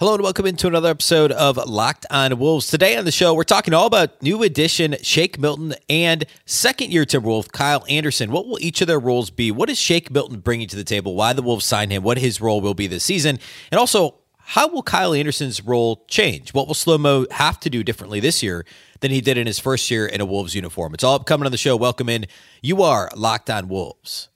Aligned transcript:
Hello 0.00 0.14
and 0.14 0.22
welcome 0.22 0.46
into 0.46 0.68
another 0.68 0.90
episode 0.90 1.32
of 1.32 1.56
Locked 1.56 2.06
on 2.08 2.38
Wolves. 2.38 2.68
Today 2.68 2.96
on 2.96 3.04
the 3.04 3.10
show, 3.10 3.34
we're 3.34 3.42
talking 3.42 3.74
all 3.74 3.88
about 3.88 4.22
new 4.22 4.44
addition 4.44 4.94
Shake 5.02 5.40
Milton 5.40 5.74
and 5.90 6.24
second 6.46 6.92
year 6.92 7.04
Timberwolf 7.04 7.50
Kyle 7.50 7.84
Anderson. 7.88 8.30
What 8.30 8.46
will 8.46 8.60
each 8.60 8.80
of 8.80 8.86
their 8.86 9.00
roles 9.00 9.30
be? 9.30 9.50
What 9.50 9.68
is 9.68 9.76
Shake 9.76 10.12
Milton 10.12 10.38
bringing 10.38 10.68
to 10.68 10.76
the 10.76 10.84
table? 10.84 11.16
Why 11.16 11.32
the 11.32 11.42
Wolves 11.42 11.64
sign 11.64 11.90
him? 11.90 12.04
What 12.04 12.16
his 12.16 12.40
role 12.40 12.60
will 12.60 12.74
be 12.74 12.86
this 12.86 13.02
season? 13.02 13.40
And 13.72 13.80
also, 13.80 14.14
how 14.38 14.68
will 14.68 14.84
Kyle 14.84 15.12
Anderson's 15.12 15.64
role 15.64 16.04
change? 16.06 16.54
What 16.54 16.68
will 16.68 16.74
Slow 16.74 16.96
Mo 16.96 17.26
have 17.32 17.58
to 17.58 17.68
do 17.68 17.82
differently 17.82 18.20
this 18.20 18.40
year 18.40 18.64
than 19.00 19.10
he 19.10 19.20
did 19.20 19.36
in 19.36 19.48
his 19.48 19.58
first 19.58 19.90
year 19.90 20.06
in 20.06 20.20
a 20.20 20.24
Wolves 20.24 20.54
uniform? 20.54 20.94
It's 20.94 21.02
all 21.02 21.16
upcoming 21.16 21.44
on 21.44 21.50
the 21.50 21.58
show. 21.58 21.76
Welcome 21.76 22.08
in. 22.08 22.26
You 22.62 22.84
are 22.84 23.10
Locked 23.16 23.50
on 23.50 23.66
Wolves. 23.66 24.28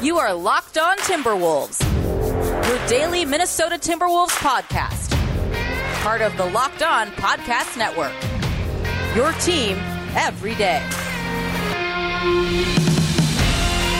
You 0.00 0.16
are 0.16 0.32
Locked 0.32 0.78
on 0.78 0.96
Timberwolves 0.98 2.05
your 2.66 2.84
daily 2.88 3.24
Minnesota 3.24 3.76
Timberwolves 3.76 4.30
podcast. 4.30 5.12
Part 6.02 6.20
of 6.20 6.36
the 6.36 6.46
Locked 6.46 6.82
On 6.82 7.08
Podcast 7.12 7.76
Network. 7.76 8.12
Your 9.14 9.32
team 9.34 9.76
every 10.16 10.56
day. 10.56 10.82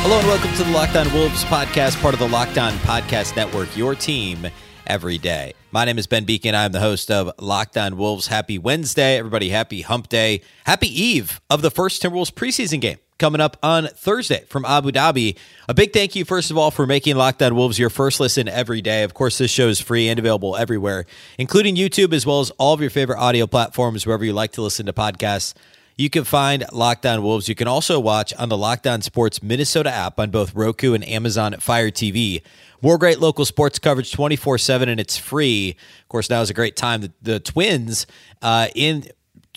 Hello 0.03 0.19
and 0.19 0.27
welcome 0.27 0.53
to 0.55 0.65
the 0.65 0.71
Locked 0.73 0.97
On 0.97 1.13
Wolves 1.13 1.45
podcast, 1.45 2.01
part 2.03 2.15
of 2.15 2.19
the 2.19 2.29
Locked 2.29 2.59
On 2.59 2.73
Podcast 2.79 3.37
Network. 3.37 3.75
Your 3.77 3.95
team 3.95 4.49
every 4.89 5.19
day. 5.19 5.55
My 5.71 5.85
name 5.85 5.99
is 5.99 6.09
Ben 6.09 6.27
Beecken. 6.27 6.55
I'm 6.55 6.73
the 6.73 6.81
host 6.81 7.09
of 7.09 7.31
Locked 7.41 7.77
On 7.77 7.97
Wolves. 7.97 8.27
Happy 8.27 8.59
Wednesday, 8.59 9.17
everybody. 9.17 9.51
Happy 9.51 9.83
Hump 9.83 10.09
Day. 10.09 10.43
Happy 10.65 10.89
Eve 10.89 11.41
of 11.51 11.63
the 11.63 11.71
first 11.71 12.03
Timberwolves 12.03 12.33
preseason 12.33 12.81
game 12.81 12.99
coming 13.19 13.41
up 13.41 13.57
on 13.63 13.89
Thursday 13.89 14.45
from 14.49 14.65
Abu 14.65 14.93
Dhabi. 14.93 15.37
A 15.69 15.75
big 15.75 15.93
thank 15.93 16.15
you, 16.15 16.25
first 16.25 16.51
of 16.51 16.59
all, 16.59 16.71
for 16.71 16.87
making 16.87 17.17
Locked 17.17 17.43
On 17.43 17.55
Wolves 17.55 17.79
your 17.79 17.91
first 17.91 18.21
listen 18.21 18.49
every 18.49 18.83
day. 18.83 19.03
Of 19.03 19.15
course, 19.15 19.39
this 19.39 19.51
show 19.51 19.69
is 19.69 19.81
free 19.81 20.09
and 20.09 20.19
available 20.19 20.57
everywhere, 20.57 21.07
including 21.39 21.77
YouTube, 21.77 22.13
as 22.13 22.27
well 22.27 22.41
as 22.41 22.51
all 22.53 22.75
of 22.75 22.81
your 22.81 22.91
favorite 22.91 23.19
audio 23.19 23.47
platforms, 23.47 24.07
wherever 24.07 24.25
you 24.25 24.33
like 24.33 24.53
to 24.53 24.63
listen 24.63 24.87
to 24.87 24.93
podcasts. 24.93 25.55
You 25.99 26.11
can 26.11 26.25
find 26.25 26.63
Locked 26.73 27.07
On 27.07 27.23
Wolves. 27.23 27.49
You 27.49 27.55
can 27.55 27.69
also 27.69 27.99
watch 27.99 28.35
on 28.35 28.51
the 28.51 28.57
Locked 28.57 28.87
On 28.87 29.01
Sports 29.01 29.43
Minnesota 29.43 29.91
app 29.91 30.21
on 30.21 30.31
both 30.31 30.55
Roku 30.55 30.93
and 30.93 31.03
Amazon 31.09 31.55
Fire 31.59 31.91
TV. 31.91 32.43
More 32.83 32.99
great 32.99 33.19
local 33.19 33.47
sports 33.47 33.79
coverage 33.79 34.13
24 34.13 34.59
7, 34.59 34.91
and 34.91 35.01
it's 35.01 35.17
free. 35.17 35.75
Of 36.03 36.09
course, 36.09 36.29
now 36.29 36.43
is 36.43 36.51
a 36.51 36.55
great 36.55 36.77
time. 36.77 37.01
The, 37.01 37.13
the 37.23 37.41
Twins 37.41 38.07
uh, 38.43 38.69
in 38.75 39.09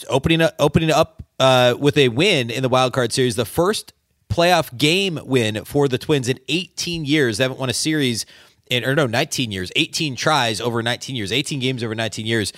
opening 0.10 0.42
up, 0.42 0.56
opening 0.60 0.92
up 0.92 1.24
uh, 1.40 1.76
with 1.80 1.98
a 1.98 2.10
win 2.10 2.50
in 2.50 2.64
the 2.64 2.70
wild 2.70 2.94
card 2.94 3.12
series, 3.12 3.36
the 3.36 3.46
first 3.46 3.94
playoff 4.30 4.76
game 4.78 5.20
win 5.24 5.66
for 5.66 5.88
the 5.88 5.98
Twins 5.98 6.30
in 6.30 6.40
18 6.48 7.06
years. 7.06 7.38
They 7.38 7.44
haven't 7.44 7.60
won 7.60 7.70
a 7.70 7.74
series 7.74 8.26
in, 8.70 8.86
or 8.86 8.96
no, 8.96 9.08
19 9.08 9.52
years, 9.52 9.72
18 9.76 10.16
tries 10.16 10.62
over 10.62 10.82
19 10.84 11.16
years, 11.16 11.32
18 11.32 11.60
games 11.60 11.84
over 11.84 11.96
19 11.96 12.26
years. 12.26 12.54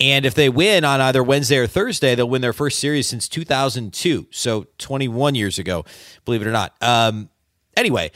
And 0.00 0.24
if 0.24 0.34
they 0.34 0.48
win 0.48 0.84
on 0.84 1.00
either 1.02 1.22
Wednesday 1.22 1.58
or 1.58 1.66
Thursday, 1.66 2.14
they'll 2.14 2.28
win 2.28 2.40
their 2.40 2.54
first 2.54 2.78
series 2.78 3.06
since 3.06 3.28
2002. 3.28 4.28
So 4.30 4.66
21 4.78 5.34
years 5.34 5.58
ago, 5.58 5.84
believe 6.24 6.40
it 6.40 6.48
or 6.48 6.52
not. 6.52 6.74
Um, 6.80 7.28
anyway, 7.76 8.10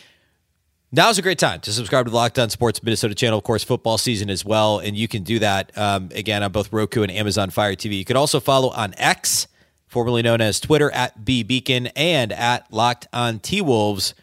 Now's 0.96 1.18
a 1.18 1.22
great 1.22 1.40
time 1.40 1.58
to 1.62 1.72
subscribe 1.72 2.06
to 2.06 2.10
the 2.10 2.16
Locked 2.16 2.38
On 2.38 2.48
Sports 2.48 2.80
Minnesota 2.80 3.16
channel. 3.16 3.36
Of 3.36 3.42
course, 3.42 3.64
football 3.64 3.98
season 3.98 4.30
as 4.30 4.44
well, 4.44 4.78
and 4.78 4.96
you 4.96 5.08
can 5.08 5.24
do 5.24 5.40
that 5.40 5.76
um, 5.76 6.08
again 6.14 6.44
on 6.44 6.52
both 6.52 6.72
Roku 6.72 7.02
and 7.02 7.10
Amazon 7.10 7.50
Fire 7.50 7.74
TV. 7.74 7.98
You 7.98 8.04
can 8.04 8.16
also 8.16 8.38
follow 8.38 8.70
on 8.70 8.94
X, 8.96 9.48
formerly 9.88 10.22
known 10.22 10.40
as 10.40 10.60
Twitter, 10.60 10.92
at 10.92 11.24
B 11.24 11.42
Beecken 11.42 11.90
and 11.96 12.32
at 12.32 12.72
Locked 12.72 13.08
On 13.12 13.40
T 13.40 13.60
Wolves. 13.60 14.14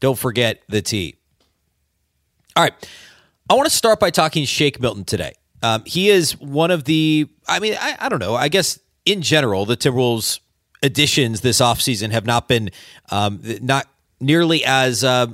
Don't 0.00 0.18
forget 0.18 0.62
the 0.68 0.82
T. 0.82 1.14
All 2.56 2.64
right, 2.64 2.90
I 3.48 3.54
want 3.54 3.68
to 3.70 3.76
start 3.76 4.00
by 4.00 4.10
talking 4.10 4.46
Shake 4.46 4.80
Milton 4.80 5.04
today. 5.04 5.34
Um, 5.62 5.84
he 5.86 6.08
is 6.08 6.36
one 6.40 6.72
of 6.72 6.82
the, 6.86 7.28
I 7.46 7.60
mean, 7.60 7.76
I, 7.80 7.98
I 8.00 8.08
don't 8.08 8.18
know. 8.18 8.34
I 8.34 8.48
guess 8.48 8.80
in 9.04 9.22
general, 9.22 9.64
the 9.64 9.76
Timberwolves 9.76 10.40
additions 10.82 11.42
this 11.42 11.60
offseason 11.60 12.10
have 12.10 12.26
not 12.26 12.48
been 12.48 12.70
um, 13.12 13.38
not 13.62 13.86
nearly 14.18 14.64
as. 14.64 15.04
Uh, 15.04 15.28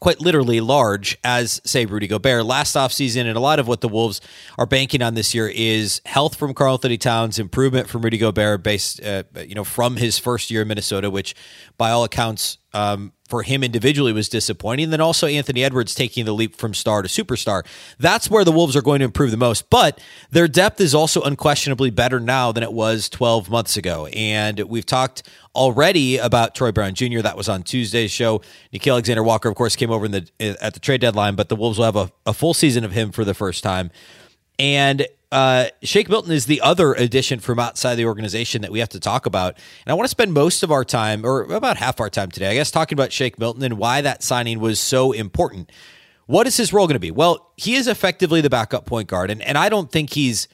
quite 0.00 0.20
literally 0.20 0.60
large 0.60 1.16
as, 1.22 1.60
say, 1.64 1.84
Rudy 1.86 2.06
Gobert 2.06 2.44
last 2.44 2.74
offseason. 2.74 3.26
And 3.26 3.36
a 3.36 3.40
lot 3.40 3.58
of 3.58 3.68
what 3.68 3.82
the 3.82 3.88
Wolves 3.88 4.20
are 4.58 4.66
banking 4.66 5.02
on 5.02 5.14
this 5.14 5.34
year 5.34 5.48
is 5.54 6.00
health 6.06 6.36
from 6.36 6.54
Karl-Anthony 6.54 6.98
Towns, 6.98 7.38
improvement 7.38 7.88
from 7.88 8.02
Rudy 8.02 8.18
Gobert 8.18 8.62
based, 8.62 9.02
uh, 9.04 9.24
you 9.46 9.54
know, 9.54 9.64
from 9.64 9.96
his 9.96 10.18
first 10.18 10.50
year 10.50 10.62
in 10.62 10.68
Minnesota, 10.68 11.10
which 11.10 11.34
by 11.76 11.90
all 11.90 12.04
accounts, 12.04 12.58
um, 12.72 13.12
for 13.30 13.42
him 13.42 13.62
individually 13.62 14.12
was 14.12 14.28
disappointing. 14.28 14.84
And 14.84 14.92
then 14.92 15.00
also 15.00 15.26
Anthony 15.26 15.64
Edwards 15.64 15.94
taking 15.94 16.24
the 16.24 16.32
leap 16.32 16.56
from 16.56 16.74
star 16.74 17.02
to 17.02 17.08
superstar. 17.08 17.64
That's 17.98 18.28
where 18.28 18.44
the 18.44 18.52
Wolves 18.52 18.76
are 18.76 18.82
going 18.82 18.98
to 18.98 19.04
improve 19.04 19.30
the 19.30 19.36
most. 19.36 19.70
But 19.70 20.00
their 20.30 20.48
depth 20.48 20.80
is 20.80 20.94
also 20.94 21.22
unquestionably 21.22 21.90
better 21.90 22.20
now 22.20 22.52
than 22.52 22.62
it 22.62 22.72
was 22.72 23.08
12 23.08 23.48
months 23.48 23.76
ago. 23.76 24.06
And 24.06 24.60
we've 24.60 24.84
talked 24.84 25.22
already 25.54 26.18
about 26.18 26.54
Troy 26.54 26.72
Brown 26.72 26.94
Jr. 26.94 27.20
That 27.20 27.36
was 27.36 27.48
on 27.48 27.62
Tuesday's 27.62 28.10
show. 28.10 28.42
Nickeil 28.72 28.92
Alexander 28.92 29.22
Walker, 29.22 29.48
of 29.48 29.54
course, 29.54 29.76
came 29.76 29.90
over 29.90 30.06
in 30.06 30.12
the 30.12 30.28
at 30.60 30.74
the 30.74 30.80
trade 30.80 31.00
deadline, 31.00 31.36
but 31.36 31.48
the 31.48 31.56
Wolves 31.56 31.78
will 31.78 31.86
have 31.86 31.96
a, 31.96 32.10
a 32.26 32.32
full 32.32 32.54
season 32.54 32.84
of 32.84 32.92
him 32.92 33.12
for 33.12 33.24
the 33.24 33.34
first 33.34 33.62
time. 33.62 33.90
And 34.58 35.06
uh, 35.32 35.66
Shake 35.82 36.08
Milton 36.08 36.32
is 36.32 36.46
the 36.46 36.60
other 36.60 36.92
addition 36.94 37.38
from 37.38 37.58
outside 37.58 37.94
the 37.94 38.06
organization 38.06 38.62
that 38.62 38.72
we 38.72 38.80
have 38.80 38.88
to 38.90 39.00
talk 39.00 39.26
about. 39.26 39.56
And 39.84 39.92
I 39.92 39.94
want 39.94 40.06
to 40.06 40.10
spend 40.10 40.32
most 40.32 40.62
of 40.62 40.72
our 40.72 40.84
time, 40.84 41.24
or 41.24 41.42
about 41.42 41.76
half 41.76 42.00
our 42.00 42.10
time 42.10 42.30
today, 42.30 42.50
I 42.50 42.54
guess, 42.54 42.70
talking 42.70 42.96
about 42.96 43.12
Shake 43.12 43.38
Milton 43.38 43.62
and 43.62 43.78
why 43.78 44.00
that 44.00 44.22
signing 44.22 44.58
was 44.58 44.80
so 44.80 45.12
important. 45.12 45.70
What 46.26 46.46
is 46.46 46.56
his 46.56 46.72
role 46.72 46.86
going 46.86 46.94
to 46.94 47.00
be? 47.00 47.10
Well, 47.10 47.52
he 47.56 47.74
is 47.74 47.86
effectively 47.86 48.40
the 48.40 48.50
backup 48.50 48.86
point 48.86 49.08
guard, 49.08 49.30
and, 49.30 49.42
and 49.42 49.56
I 49.56 49.68
don't 49.68 49.90
think 49.90 50.12
he's 50.12 50.48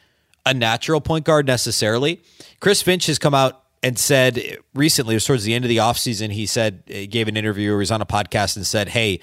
a 0.45 0.55
natural 0.55 1.01
point 1.01 1.25
guard 1.25 1.47
necessarily. 1.47 2.23
Chris 2.61 2.81
Finch 2.81 3.07
has 3.07 3.19
come 3.19 3.35
out 3.35 3.63
and 3.83 3.99
said 3.99 4.59
recently, 4.75 5.15
it 5.15 5.17
was 5.17 5.25
towards 5.25 5.45
the 5.45 5.55
end 5.55 5.65
of 5.65 5.69
the 5.69 5.79
offseason, 5.79 6.33
he 6.33 6.47
said, 6.47 6.83
he 6.87 7.07
gave 7.07 7.29
an 7.29 7.37
interview 7.37 7.73
or 7.73 7.77
he 7.77 7.79
was 7.79 7.91
on 7.91 8.01
a 8.01 8.07
podcast 8.07 8.57
and 8.57 8.67
said, 8.67 8.89
Hey, 8.89 9.21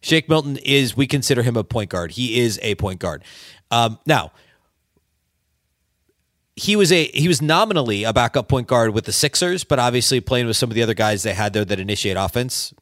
Shake 0.00 0.28
Milton 0.28 0.56
is, 0.64 0.96
we 0.96 1.06
consider 1.06 1.42
him 1.42 1.56
a 1.56 1.64
point 1.64 1.90
guard. 1.90 2.12
He 2.12 2.40
is 2.40 2.58
a 2.62 2.74
point 2.76 3.00
guard. 3.00 3.22
Um, 3.70 3.98
now, 4.06 4.32
he 6.60 6.76
was 6.76 6.92
a 6.92 7.04
he 7.14 7.26
was 7.26 7.40
nominally 7.40 8.04
a 8.04 8.12
backup 8.12 8.46
point 8.46 8.66
guard 8.66 8.92
with 8.92 9.06
the 9.06 9.12
Sixers, 9.12 9.64
but 9.64 9.78
obviously 9.78 10.20
playing 10.20 10.46
with 10.46 10.58
some 10.58 10.70
of 10.70 10.74
the 10.74 10.82
other 10.82 10.92
guys 10.92 11.22
they 11.22 11.32
had 11.32 11.54
there 11.54 11.64
that 11.64 11.80
initiate 11.80 12.18
offense, 12.18 12.74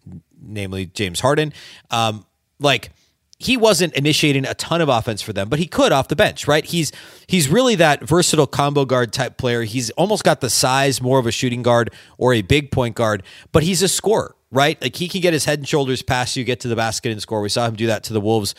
namely 0.43 0.87
James 0.87 1.21
Harden. 1.21 1.53
Um, 1.93 2.27
like 2.59 2.91
he 3.38 3.56
wasn't 3.56 3.94
initiating 3.94 4.44
a 4.44 4.55
ton 4.55 4.81
of 4.81 4.88
offense 4.88 5.22
for 5.22 5.33
them, 5.33 5.49
but 5.49 5.61
he 5.61 5.67
could 5.67 5.93
off 5.93 6.09
the 6.09 6.17
bench, 6.17 6.49
right? 6.49 6.65
He's 6.65 6.91
he's 7.28 7.49
really 7.49 7.77
that 7.77 8.03
versatile 8.03 8.49
combo 8.49 8.84
guard 8.84 9.12
type 9.12 9.37
player. 9.37 9.62
He's 9.62 9.91
almost 9.91 10.25
got 10.25 10.41
the 10.41 10.50
size 10.50 11.00
more 11.00 11.21
of 11.21 11.27
a 11.27 11.31
shooting 11.31 11.62
guard 11.62 11.93
or 12.17 12.34
a 12.34 12.43
big 12.43 12.72
point 12.72 12.97
guard, 12.97 13.22
but 13.53 13.62
he's 13.62 13.81
a 13.81 13.88
scorer, 13.88 14.34
right? 14.50 14.81
Like 14.83 14.97
he 14.97 15.06
can 15.06 15.21
get 15.21 15.33
his 15.34 15.44
head 15.44 15.61
and 15.61 15.69
shoulders 15.69 16.03
past 16.03 16.37
you, 16.37 16.43
get 16.43 16.59
to 16.61 16.69
the 16.69 16.75
basket 16.75 17.12
and 17.12 17.22
score. 17.22 17.41
We 17.41 17.49
saw 17.49 17.69
him 17.69 17.77
do 17.77 17.87
that 17.87 18.03
to 18.05 18.12
the 18.12 18.21
Wolves 18.21 18.56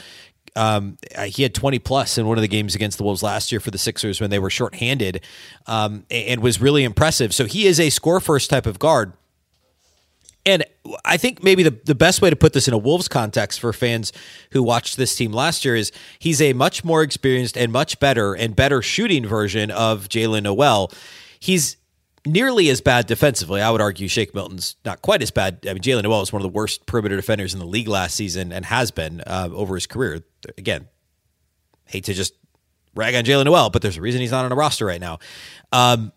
um, 0.60 0.98
he 1.26 1.44
had 1.44 1.56
20 1.56 1.80
plus 1.80 2.18
in 2.18 2.28
one 2.28 2.38
of 2.38 2.42
the 2.42 2.48
games 2.50 2.76
against 2.76 2.98
the 2.98 3.04
Wolves 3.06 3.24
last 3.24 3.50
year 3.50 3.62
for 3.62 3.72
the 3.72 3.78
Sixers 3.78 4.20
when 4.20 4.30
they 4.30 4.40
were 4.40 4.50
shorthanded 4.50 5.24
um, 5.68 6.06
and 6.12 6.42
was 6.42 6.60
really 6.60 6.84
impressive. 6.84 7.34
So 7.34 7.46
he 7.46 7.66
is 7.66 7.80
a 7.80 7.90
score 7.90 8.20
first 8.20 8.50
type 8.50 8.66
of 8.66 8.78
guard. 8.78 9.14
And 10.46 10.66
I 11.06 11.16
think 11.16 11.42
maybe 11.42 11.64
the, 11.64 11.80
the 11.86 11.96
best 11.96 12.22
way 12.22 12.30
to 12.30 12.36
put 12.36 12.52
this 12.52 12.68
in 12.68 12.74
a 12.74 12.78
Wolves 12.78 13.08
context 13.08 13.62
for 13.62 13.72
fans 13.72 14.12
who 14.52 14.62
watched 14.62 14.98
this 14.98 15.16
team 15.16 15.32
last 15.32 15.64
year 15.64 15.78
is 15.78 15.94
he's 16.18 16.42
a 16.42 16.52
much 16.52 16.84
more 16.84 17.04
experienced 17.04 17.58
and 17.58 17.72
much 17.72 17.98
better 18.02 18.34
and 18.34 18.54
better 18.54 18.82
shooting 18.82 19.26
version 19.26 19.72
of 19.72 20.10
Jaylen 20.10 20.44
Nowell. 20.44 20.92
He's 21.40 21.78
nearly 22.32 22.70
as 22.70 22.82
bad 22.82 23.08
defensively. 23.08 23.62
I 23.62 23.70
would 23.70 23.82
argue 23.82 24.08
Shake 24.08 24.34
Milton's 24.34 24.76
not 24.86 25.02
quite 25.02 25.22
as 25.22 25.32
bad. 25.32 25.66
I 25.68 25.74
mean, 25.74 25.82
Jaylen 25.82 26.04
Nowell 26.04 26.22
is 26.22 26.34
one 26.34 26.42
of 26.42 26.44
the 26.44 26.56
worst 26.56 26.86
perimeter 26.86 27.16
defenders 27.16 27.54
in 27.54 27.60
the 27.60 27.66
league 27.66 27.88
last 27.88 28.16
season 28.16 28.52
and 28.52 28.66
has 28.66 28.92
been 28.92 29.22
uh, 29.22 29.50
over 29.52 29.76
his 29.76 29.88
career. 29.88 30.24
Again, 30.58 30.88
hate 31.86 32.06
to 32.06 32.14
just 32.14 32.34
rag 32.96 33.16
on 33.16 33.24
Jaylen 33.24 33.46
Nowell, 33.46 33.70
but 33.70 33.82
there's 33.82 33.98
a 33.98 34.02
reason 34.02 34.22
he's 34.22 34.32
not 34.32 34.46
on 34.46 34.52
a 34.52 34.56
roster 34.56 34.86
right 34.86 35.02
now. 35.02 35.20
Um, 35.72 36.12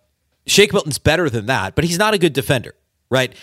Shake 0.47 0.73
Milton's 0.73 0.99
better 0.99 1.31
than 1.31 1.47
that, 1.47 1.75
but 1.75 1.85
he's 1.85 1.99
not 1.99 2.15
a 2.15 2.19
good 2.19 2.33
defender, 2.33 2.75
right? 3.11 3.35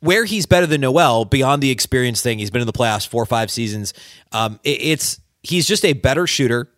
Where 0.00 0.24
he's 0.24 0.46
better 0.46 0.66
than 0.66 0.80
Nowell, 0.80 1.24
beyond 1.24 1.62
the 1.62 1.70
experience 1.70 2.22
thing, 2.22 2.38
he's 2.38 2.50
been 2.50 2.62
in 2.62 2.66
the 2.66 2.72
playoffs 2.72 3.06
four 3.06 3.22
or 3.22 3.26
five 3.26 3.50
seasons. 3.50 3.92
Um, 4.32 4.58
it, 4.64 4.80
it's 4.80 5.20
he's 5.42 5.68
just 5.68 5.84
a 5.84 5.92
better 5.92 6.26
shooter, 6.26 6.70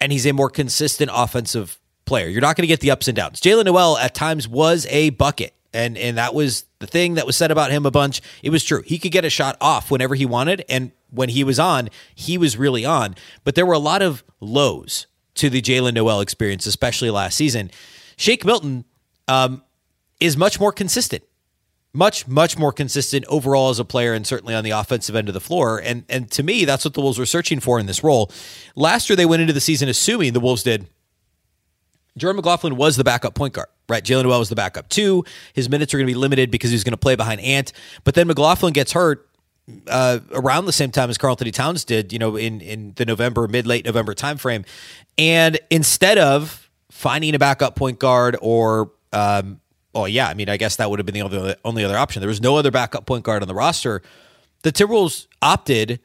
and 0.00 0.12
he's 0.12 0.26
a 0.26 0.32
more 0.32 0.50
consistent 0.50 1.10
offensive 1.12 1.78
player. 2.08 2.26
You're 2.26 2.40
not 2.40 2.56
going 2.56 2.62
to 2.62 2.68
get 2.68 2.80
the 2.80 2.90
ups 2.90 3.06
and 3.06 3.16
downs. 3.16 3.40
Jaylen 3.40 3.66
Nowell 3.66 3.98
at 3.98 4.14
times 4.14 4.48
was 4.48 4.86
a 4.90 5.10
bucket. 5.10 5.54
And 5.72 5.98
and 5.98 6.16
that 6.16 6.34
was 6.34 6.64
the 6.78 6.86
thing 6.86 7.14
that 7.14 7.26
was 7.26 7.36
said 7.36 7.50
about 7.50 7.70
him 7.70 7.84
a 7.84 7.90
bunch. 7.90 8.22
It 8.42 8.48
was 8.48 8.64
true. 8.64 8.82
He 8.86 8.98
could 8.98 9.12
get 9.12 9.26
a 9.26 9.30
shot 9.30 9.58
off 9.60 9.90
whenever 9.90 10.14
he 10.14 10.24
wanted, 10.24 10.64
and 10.66 10.92
when 11.10 11.28
he 11.28 11.44
was 11.44 11.58
on, 11.58 11.90
he 12.14 12.38
was 12.38 12.56
really 12.56 12.86
on. 12.86 13.14
But 13.44 13.54
there 13.54 13.66
were 13.66 13.74
a 13.74 13.78
lot 13.78 14.00
of 14.00 14.24
lows 14.40 15.06
to 15.34 15.50
the 15.50 15.60
Jaylen 15.60 15.92
Nowell 15.92 16.20
experience, 16.20 16.64
especially 16.64 17.10
last 17.10 17.36
season. 17.36 17.70
Shake 18.16 18.46
Milton 18.46 18.86
um, 19.28 19.62
is 20.20 20.38
much 20.38 20.58
more 20.58 20.72
consistent 20.72 21.22
much 21.94 22.28
much 22.28 22.58
more 22.58 22.72
consistent 22.72 23.24
overall 23.26 23.70
as 23.70 23.78
a 23.78 23.84
player 23.84 24.12
and 24.12 24.26
certainly 24.26 24.54
on 24.54 24.62
the 24.62 24.70
offensive 24.70 25.16
end 25.16 25.26
of 25.28 25.34
the 25.34 25.40
floor 25.40 25.80
and 25.82 26.04
and 26.08 26.30
to 26.30 26.42
me 26.42 26.64
that's 26.64 26.84
what 26.84 26.94
the 26.94 27.00
Wolves 27.00 27.18
were 27.18 27.26
searching 27.26 27.60
for 27.60 27.78
in 27.80 27.86
this 27.86 28.04
role. 28.04 28.30
Last 28.76 29.08
year 29.08 29.16
they 29.16 29.26
went 29.26 29.40
into 29.40 29.54
the 29.54 29.60
season 29.60 29.88
assuming 29.88 30.32
the 30.32 30.40
Wolves 30.40 30.62
did 30.62 30.86
Jordan 32.18 32.36
McLaughlin 32.36 32.76
was 32.76 32.96
the 32.96 33.04
backup 33.04 33.34
point 33.34 33.54
guard, 33.54 33.68
right? 33.88 34.02
Jaylen 34.02 34.24
Nowell 34.24 34.38
was 34.38 34.48
the 34.48 34.56
backup 34.56 34.88
two. 34.88 35.24
His 35.52 35.68
minutes 35.68 35.92
are 35.94 35.98
going 35.98 36.06
to 36.06 36.12
be 36.12 36.18
limited 36.18 36.50
because 36.50 36.70
he's 36.70 36.84
going 36.84 36.92
to 36.92 36.98
play 36.98 37.16
behind 37.16 37.40
Ant. 37.40 37.72
But 38.04 38.14
then 38.14 38.26
McLaughlin 38.26 38.72
gets 38.72 38.92
hurt 38.92 39.28
uh, 39.86 40.20
around 40.32 40.66
the 40.66 40.72
same 40.72 40.90
time 40.90 41.10
as 41.10 41.18
Karl-Anthony 41.18 41.50
Towns 41.50 41.84
did, 41.84 42.12
you 42.12 42.18
know, 42.18 42.36
in 42.36 42.60
in 42.60 42.92
the 42.96 43.04
November, 43.04 43.46
mid 43.48 43.66
late 43.66 43.84
November 43.84 44.14
timeframe. 44.14 44.64
And 45.16 45.58
instead 45.70 46.18
of 46.18 46.70
finding 46.90 47.34
a 47.34 47.38
backup 47.38 47.76
point 47.76 47.98
guard 47.98 48.36
or 48.40 48.92
um, 49.12 49.60
oh 49.94 50.04
yeah, 50.04 50.28
I 50.28 50.34
mean, 50.34 50.48
I 50.48 50.56
guess 50.56 50.76
that 50.76 50.90
would 50.90 50.98
have 50.98 51.06
been 51.06 51.14
the 51.14 51.22
only, 51.22 51.54
only 51.64 51.84
other 51.84 51.96
option. 51.96 52.20
There 52.20 52.28
was 52.28 52.40
no 52.40 52.56
other 52.56 52.70
backup 52.70 53.06
point 53.06 53.24
guard 53.24 53.42
on 53.42 53.48
the 53.48 53.54
roster. 53.54 54.02
The 54.62 54.72
Timberwolves 54.72 55.26
opted 55.42 56.00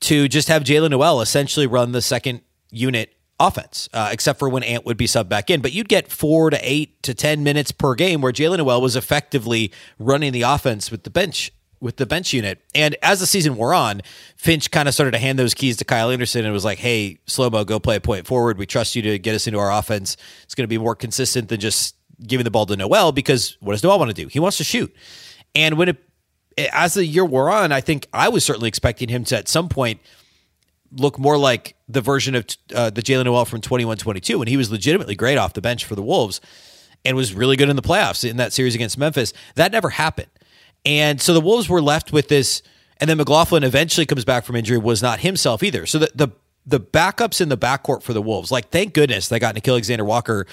to 0.00 0.28
just 0.28 0.48
have 0.48 0.62
Jaylen 0.62 0.90
Nowell 0.90 1.20
essentially 1.20 1.66
run 1.66 1.92
the 1.92 2.02
second 2.02 2.42
unit 2.70 3.14
offense, 3.40 3.88
uh, 3.92 4.08
except 4.12 4.38
for 4.38 4.48
when 4.48 4.62
Ant 4.62 4.84
would 4.84 4.96
be 4.96 5.06
subbed 5.06 5.28
back 5.28 5.50
in. 5.50 5.60
But 5.60 5.72
you'd 5.72 5.88
get 5.88 6.10
four 6.10 6.50
to 6.50 6.58
eight 6.62 7.02
to 7.04 7.14
10 7.14 7.42
minutes 7.42 7.72
per 7.72 7.94
game 7.94 8.20
where 8.20 8.32
Jaylen 8.32 8.58
Nowell 8.58 8.80
was 8.80 8.96
effectively 8.96 9.72
running 9.98 10.32
the 10.32 10.42
offense 10.42 10.90
with 10.90 11.04
the 11.04 11.10
bench 11.10 11.52
with 11.80 11.96
the 11.96 12.06
bench 12.06 12.32
unit. 12.32 12.60
And 12.74 12.96
as 13.02 13.20
the 13.20 13.26
season 13.26 13.54
wore 13.54 13.72
on, 13.72 14.02
Finch 14.36 14.72
kind 14.72 14.88
of 14.88 14.94
started 14.94 15.12
to 15.12 15.18
hand 15.18 15.38
those 15.38 15.54
keys 15.54 15.76
to 15.76 15.84
Kyle 15.84 16.10
Anderson 16.10 16.44
and 16.44 16.52
was 16.52 16.64
like, 16.64 16.78
hey, 16.78 17.20
slow 17.26 17.50
mo, 17.50 17.62
go 17.62 17.78
play 17.78 17.94
a 17.94 18.00
point 18.00 18.26
forward. 18.26 18.58
We 18.58 18.66
trust 18.66 18.96
you 18.96 19.02
to 19.02 19.16
get 19.16 19.36
us 19.36 19.46
into 19.46 19.60
our 19.60 19.70
offense. 19.70 20.16
It's 20.42 20.56
going 20.56 20.64
to 20.64 20.68
be 20.68 20.76
more 20.76 20.96
consistent 20.96 21.48
than 21.48 21.60
just 21.60 21.94
giving 22.26 22.42
the 22.42 22.50
ball 22.50 22.66
to 22.66 22.76
Nowell 22.76 23.12
because 23.12 23.56
what 23.60 23.74
does 23.74 23.84
Nowell 23.84 24.00
want 24.00 24.08
to 24.08 24.22
do? 24.22 24.26
He 24.26 24.40
wants 24.40 24.56
to 24.56 24.64
shoot. 24.64 24.92
And 25.54 25.78
when 25.78 25.90
it, 25.90 25.98
as 26.72 26.94
the 26.94 27.06
year 27.06 27.24
wore 27.24 27.48
on, 27.48 27.70
I 27.70 27.80
think 27.80 28.08
I 28.12 28.28
was 28.28 28.44
certainly 28.44 28.66
expecting 28.66 29.08
him 29.08 29.22
to 29.24 29.36
at 29.36 29.46
some 29.46 29.68
point– 29.68 30.00
look 30.92 31.18
more 31.18 31.36
like 31.38 31.76
the 31.88 32.00
version 32.00 32.34
of 32.34 32.46
uh, 32.74 32.90
the 32.90 33.02
Jaylen 33.02 33.24
Nowell 33.24 33.44
from 33.44 33.60
21 33.60 33.98
22 33.98 34.38
when 34.38 34.48
he 34.48 34.56
was 34.56 34.70
legitimately 34.70 35.14
great 35.14 35.38
off 35.38 35.52
the 35.52 35.60
bench 35.60 35.84
for 35.84 35.94
the 35.94 36.02
Wolves 36.02 36.40
and 37.04 37.16
was 37.16 37.34
really 37.34 37.56
good 37.56 37.68
in 37.68 37.76
the 37.76 37.82
playoffs 37.82 38.28
in 38.28 38.36
that 38.38 38.52
series 38.52 38.74
against 38.74 38.98
Memphis. 38.98 39.32
That 39.54 39.72
never 39.72 39.90
happened. 39.90 40.28
And 40.84 41.20
so 41.20 41.34
the 41.34 41.40
Wolves 41.40 41.68
were 41.68 41.82
left 41.82 42.12
with 42.12 42.28
this. 42.28 42.62
And 43.00 43.08
then 43.08 43.16
McLaughlin 43.16 43.62
eventually 43.62 44.06
comes 44.06 44.24
back 44.24 44.44
from 44.44 44.56
injury, 44.56 44.78
was 44.78 45.02
not 45.02 45.20
himself 45.20 45.62
either. 45.62 45.86
So 45.86 46.00
the, 46.00 46.10
the, 46.14 46.28
the 46.66 46.80
backups 46.80 47.40
in 47.40 47.48
the 47.48 47.56
backcourt 47.56 48.02
for 48.02 48.12
the 48.12 48.22
Wolves, 48.22 48.50
like, 48.50 48.70
thank 48.70 48.92
goodness 48.92 49.28
they 49.28 49.38
got 49.38 49.54
Nickeil 49.54 49.72
Alexander 49.72 50.04
Walker. 50.04 50.46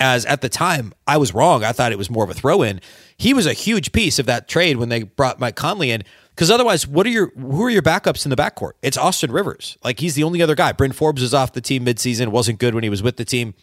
As 0.00 0.24
at 0.26 0.42
the 0.42 0.48
time, 0.48 0.92
I 1.08 1.16
was 1.16 1.34
wrong. 1.34 1.64
I 1.64 1.72
thought 1.72 1.90
it 1.90 1.98
was 1.98 2.08
more 2.08 2.22
of 2.22 2.30
a 2.30 2.34
throw 2.34 2.62
in. 2.62 2.80
He 3.16 3.34
was 3.34 3.46
a 3.46 3.52
huge 3.52 3.90
piece 3.90 4.20
of 4.20 4.26
that 4.26 4.46
trade 4.46 4.76
when 4.76 4.90
they 4.90 5.02
brought 5.02 5.40
Mike 5.40 5.56
Conley 5.56 5.90
in 5.90 6.04
because 6.38 6.52
otherwise, 6.52 6.86
what 6.86 7.04
are 7.04 7.10
your 7.10 7.32
who 7.36 7.64
are 7.64 7.70
your 7.70 7.82
backups 7.82 8.24
in 8.24 8.30
the 8.30 8.36
backcourt? 8.36 8.74
It's 8.80 8.96
Austin 8.96 9.32
Rivers. 9.32 9.76
Like 9.82 9.98
he's 9.98 10.14
the 10.14 10.22
only 10.22 10.40
other 10.40 10.54
guy. 10.54 10.70
Bryn 10.70 10.92
Forbes 10.92 11.20
is 11.20 11.34
off 11.34 11.52
the 11.52 11.60
team 11.60 11.84
midseason. 11.84 12.28
wasn't 12.28 12.60
good 12.60 12.76
when 12.76 12.84
he 12.84 12.88
was 12.88 13.02
with 13.02 13.16
the 13.16 13.24
team. 13.24 13.54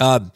Um, 0.00 0.32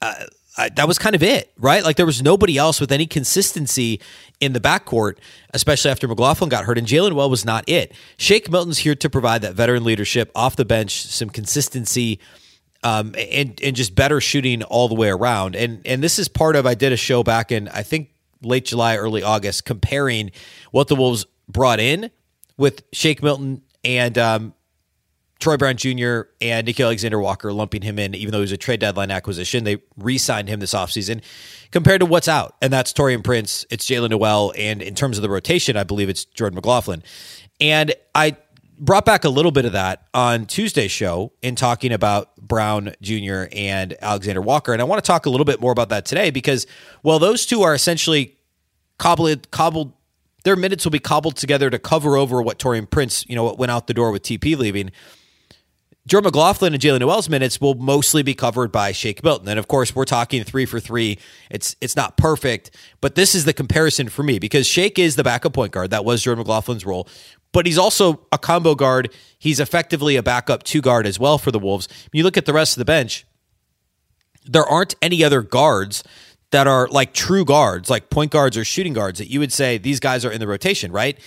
uh, 0.00 0.26
I, 0.56 0.68
that 0.68 0.86
was 0.86 0.96
kind 0.96 1.16
of 1.16 1.22
it, 1.24 1.50
right? 1.58 1.82
Like 1.82 1.96
there 1.96 2.06
was 2.06 2.22
nobody 2.22 2.56
else 2.56 2.80
with 2.80 2.92
any 2.92 3.06
consistency 3.06 4.00
in 4.38 4.52
the 4.52 4.60
backcourt, 4.60 5.14
especially 5.52 5.90
after 5.90 6.06
McLaughlin 6.06 6.48
got 6.48 6.64
hurt, 6.64 6.78
and 6.78 6.86
Jalen 6.86 7.14
Well 7.14 7.28
was 7.28 7.44
not 7.44 7.68
it. 7.68 7.92
Shake 8.16 8.48
Milton's 8.48 8.78
here 8.78 8.94
to 8.94 9.10
provide 9.10 9.42
that 9.42 9.54
veteran 9.54 9.82
leadership 9.82 10.30
off 10.36 10.54
the 10.54 10.64
bench, 10.64 11.06
some 11.06 11.28
consistency, 11.28 12.20
um, 12.84 13.16
and 13.18 13.60
and 13.64 13.74
just 13.74 13.96
better 13.96 14.20
shooting 14.20 14.62
all 14.62 14.86
the 14.86 14.94
way 14.94 15.08
around. 15.08 15.56
And 15.56 15.80
and 15.84 16.04
this 16.04 16.20
is 16.20 16.28
part 16.28 16.54
of 16.54 16.66
I 16.66 16.74
did 16.74 16.92
a 16.92 16.96
show 16.96 17.24
back 17.24 17.50
in 17.50 17.66
I 17.66 17.82
think 17.82 18.10
late 18.42 18.66
July, 18.66 18.96
early 18.96 19.22
August, 19.22 19.64
comparing 19.64 20.30
what 20.70 20.88
the 20.88 20.96
Wolves 20.96 21.26
brought 21.48 21.80
in 21.80 22.10
with 22.56 22.82
Shake 22.92 23.22
Milton 23.22 23.62
and 23.84 24.18
um, 24.18 24.54
Troy 25.38 25.56
Brown 25.56 25.76
Jr. 25.76 26.22
and 26.40 26.66
Nickeil 26.66 26.86
Alexander 26.86 27.20
Walker 27.20 27.52
lumping 27.52 27.82
him 27.82 27.98
in, 27.98 28.14
even 28.14 28.32
though 28.32 28.38
he 28.38 28.42
was 28.42 28.52
a 28.52 28.56
trade 28.56 28.80
deadline 28.80 29.10
acquisition. 29.10 29.64
They 29.64 29.78
re 29.96 30.18
signed 30.18 30.48
him 30.48 30.60
this 30.60 30.74
offseason 30.74 31.22
compared 31.70 32.00
to 32.00 32.06
what's 32.06 32.28
out. 32.28 32.56
And 32.60 32.72
that's 32.72 32.92
Taurean 32.92 33.22
Prince, 33.22 33.64
it's 33.70 33.86
Jaylen 33.86 34.10
Nowell, 34.10 34.52
and 34.56 34.82
in 34.82 34.94
terms 34.94 35.16
of 35.16 35.22
the 35.22 35.30
rotation, 35.30 35.76
I 35.76 35.84
believe 35.84 36.08
it's 36.08 36.24
Jordan 36.24 36.56
McLaughlin. 36.56 37.02
And 37.60 37.94
I 38.14 38.36
brought 38.80 39.04
back 39.04 39.24
a 39.24 39.28
little 39.28 39.50
bit 39.50 39.64
of 39.64 39.72
that 39.72 40.06
on 40.14 40.46
Tuesday's 40.46 40.90
show 40.90 41.32
in 41.42 41.54
talking 41.54 41.92
about 41.92 42.34
Brown 42.36 42.94
Jr. 43.02 43.44
and 43.52 43.96
Alexander 44.00 44.40
Walker. 44.40 44.72
And 44.72 44.80
I 44.80 44.84
want 44.84 45.02
to 45.02 45.06
talk 45.06 45.26
a 45.26 45.30
little 45.30 45.44
bit 45.44 45.60
more 45.60 45.72
about 45.72 45.88
that 45.88 46.04
today 46.04 46.30
because, 46.30 46.66
well, 47.02 47.18
those 47.18 47.46
two 47.46 47.62
are 47.62 47.74
essentially 47.74 48.36
cobbled, 48.98 49.50
cobbled, 49.50 49.92
their 50.44 50.56
minutes 50.56 50.84
will 50.84 50.90
be 50.90 50.98
cobbled 50.98 51.36
together 51.36 51.70
to 51.70 51.78
cover 51.78 52.16
over 52.16 52.40
what 52.42 52.58
Taurean 52.58 52.88
Prince, 52.88 53.24
you 53.28 53.36
know, 53.36 53.44
what 53.44 53.58
went 53.58 53.70
out 53.70 53.86
the 53.86 53.94
door 53.94 54.10
with 54.10 54.22
TP 54.22 54.56
leaving. 54.56 54.90
Jordan 56.06 56.28
McLaughlin 56.28 56.72
and 56.72 56.82
Jaylen 56.82 57.00
Nowell's 57.00 57.28
minutes 57.28 57.60
will 57.60 57.74
mostly 57.74 58.22
be 58.22 58.32
covered 58.32 58.72
by 58.72 58.92
Shake 58.92 59.22
Milton. 59.22 59.46
And 59.46 59.58
of 59.58 59.68
course, 59.68 59.94
we're 59.94 60.06
talking 60.06 60.42
three 60.42 60.64
for 60.64 60.80
three. 60.80 61.18
It's 61.50 61.76
it's 61.82 61.96
not 61.96 62.16
perfect, 62.16 62.70
but 63.02 63.14
this 63.14 63.34
is 63.34 63.44
the 63.44 63.52
comparison 63.52 64.08
for 64.08 64.22
me 64.22 64.38
because 64.38 64.66
Shake 64.66 64.98
is 64.98 65.16
the 65.16 65.24
backup 65.24 65.52
point 65.52 65.72
guard. 65.72 65.90
That 65.90 66.06
was 66.06 66.22
Jordan 66.22 66.44
McLaughlin's 66.44 66.86
role 66.86 67.06
but 67.52 67.66
he's 67.66 67.78
also 67.78 68.26
a 68.32 68.38
combo 68.38 68.74
guard. 68.74 69.12
He's 69.38 69.60
effectively 69.60 70.16
a 70.16 70.22
backup 70.22 70.62
two 70.62 70.80
guard 70.80 71.06
as 71.06 71.18
well 71.18 71.38
for 71.38 71.50
the 71.50 71.58
Wolves. 71.58 71.88
When 72.12 72.18
you 72.18 72.24
look 72.24 72.36
at 72.36 72.46
the 72.46 72.52
rest 72.52 72.76
of 72.76 72.78
the 72.78 72.84
bench, 72.84 73.26
there 74.44 74.64
aren't 74.64 74.94
any 75.02 75.24
other 75.24 75.42
guards 75.42 76.02
that 76.50 76.66
are 76.66 76.88
like 76.88 77.12
true 77.12 77.44
guards, 77.44 77.90
like 77.90 78.10
point 78.10 78.30
guards 78.30 78.56
or 78.56 78.64
shooting 78.64 78.92
guards 78.92 79.18
that 79.18 79.28
you 79.28 79.40
would 79.40 79.52
say 79.52 79.78
these 79.78 80.00
guys 80.00 80.24
are 80.24 80.30
in 80.30 80.40
the 80.40 80.46
rotation, 80.46 80.92
right? 80.92 81.18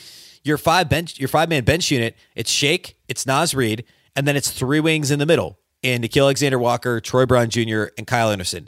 Your 0.44 0.58
five 0.58 0.90
bench, 0.90 1.20
your 1.20 1.28
five 1.28 1.50
man 1.50 1.64
bench 1.64 1.92
unit, 1.92 2.16
it's 2.36 2.50
Shake, 2.50 2.98
it's 3.08 3.26
Naz 3.26 3.54
Reid, 3.54 3.84
and 4.16 4.28
then 4.28 4.36
it's 4.36 4.50
three 4.50 4.80
wings 4.80 5.12
in 5.12 5.20
the 5.20 5.26
middle 5.26 5.60
in 5.84 6.02
Nickeil 6.02 6.24
Alexander 6.24 6.60
Walker, 6.60 7.00
Troy 7.00 7.26
Brown 7.26 7.50
Jr., 7.50 7.86
and 7.98 8.08
Kyle 8.08 8.32
Anderson. 8.32 8.68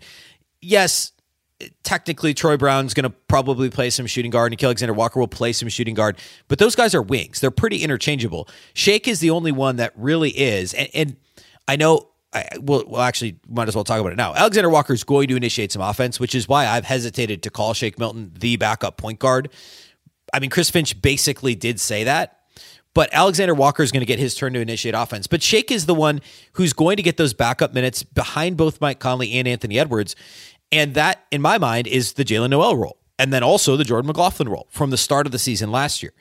Yes, 0.62 1.12
technically 1.84 2.34
Troy 2.34 2.58
Brown's 2.58 2.94
going 2.94 3.04
to 3.04 3.10
probably 3.10 3.70
play 3.70 3.90
some 3.90 4.06
shooting 4.06 4.32
guard, 4.32 4.52
and 4.52 4.64
Alexander 4.64 4.94
Walker 4.94 5.20
will 5.20 5.28
play 5.28 5.54
some 5.54 5.70
shooting 5.70 5.96
guard, 5.96 6.18
but 6.48 6.60
those 6.60 6.76
guys 6.76 6.96
are 6.96 7.02
wings. 7.02 7.40
They're 7.40 7.52
pretty 7.52 7.84
interchangeable. 7.84 8.48
Shake 8.74 9.08
is 9.08 9.20
the 9.20 9.30
only 9.30 9.52
one 9.52 9.78
that 9.78 9.94
really 9.96 10.30
is, 10.30 10.74
and, 10.74 10.90
and 10.94 11.16
I 11.68 11.76
know. 11.76 12.10
I, 12.34 12.48
well, 12.60 12.84
well, 12.88 13.02
actually, 13.02 13.38
might 13.48 13.68
as 13.68 13.76
well 13.76 13.84
talk 13.84 14.00
about 14.00 14.12
it 14.12 14.16
now. 14.18 14.34
Alexander 14.34 14.70
Walker 14.70 14.94
is 14.94 15.04
going 15.04 15.28
to 15.28 15.36
initiate 15.36 15.72
some 15.72 15.82
offense, 15.82 16.20
which 16.20 16.34
is 16.34 16.48
why 16.48 16.68
I've 16.68 16.86
hesitated 16.86 17.44
to 17.44 17.50
call 17.50 17.74
Shake 17.74 18.00
Milton 18.00 18.32
the 18.40 18.58
backup 18.58 18.98
point 18.98 19.20
guard. 19.20 19.50
I 20.34 20.40
mean, 20.40 20.50
Chris 20.50 20.70
Finch 20.70 21.00
basically 21.02 21.54
did 21.54 21.80
say 21.80 22.06
that, 22.06 22.40
but 22.96 23.10
Alexander 23.14 23.54
Walker 23.54 23.84
is 23.84 23.92
going 23.92 24.02
to 24.02 24.08
get 24.08 24.18
his 24.18 24.34
turn 24.34 24.54
to 24.54 24.60
initiate 24.60 24.96
offense. 24.96 25.28
But 25.28 25.44
Shake 25.44 25.72
is 25.72 25.86
the 25.86 25.94
one 25.94 26.22
who's 26.54 26.74
going 26.74 26.98
to 26.98 27.04
get 27.04 27.18
those 27.18 27.34
backup 27.34 27.74
minutes 27.74 28.02
behind 28.02 28.58
both 28.58 28.82
Mike 28.82 29.00
Conley 29.00 29.34
and 29.34 29.48
Anthony 29.48 29.78
Edwards. 29.78 30.16
And 30.72 30.96
that, 30.96 31.26
in 31.30 31.42
my 31.42 31.60
mind, 31.60 31.86
is 31.86 32.14
the 32.14 32.26
Jaylen 32.26 32.50
Nowell 32.50 32.76
role. 32.76 32.98
And 33.20 33.32
then 33.32 33.44
also 33.44 33.78
the 33.78 33.84
Jordan 33.84 34.08
McLaughlin 34.08 34.50
role 34.50 34.68
from 34.72 34.90
the 34.90 34.98
start 34.98 35.28
of 35.28 35.32
the 35.32 35.40
season 35.40 35.72
last 35.72 36.02
year. 36.02 36.14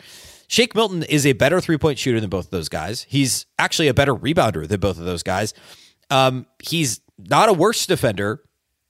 Shake 0.46 0.75
Milton 0.75 1.02
is 1.04 1.25
a 1.25 1.32
better 1.32 1.58
three 1.62 1.78
point 1.78 1.98
shooter 1.98 2.20
than 2.20 2.28
both 2.28 2.44
of 2.44 2.50
those 2.50 2.68
guys. 2.68 3.06
He's 3.08 3.46
actually 3.58 3.88
a 3.88 3.94
better 3.94 4.14
rebounder 4.14 4.68
than 4.68 4.80
both 4.80 4.98
of 4.98 5.06
those 5.06 5.22
guys. 5.22 5.54
Um, 6.12 6.47
he's 6.62 7.00
not 7.19 7.49
a 7.49 7.52
worse 7.52 7.87
defender 7.87 8.42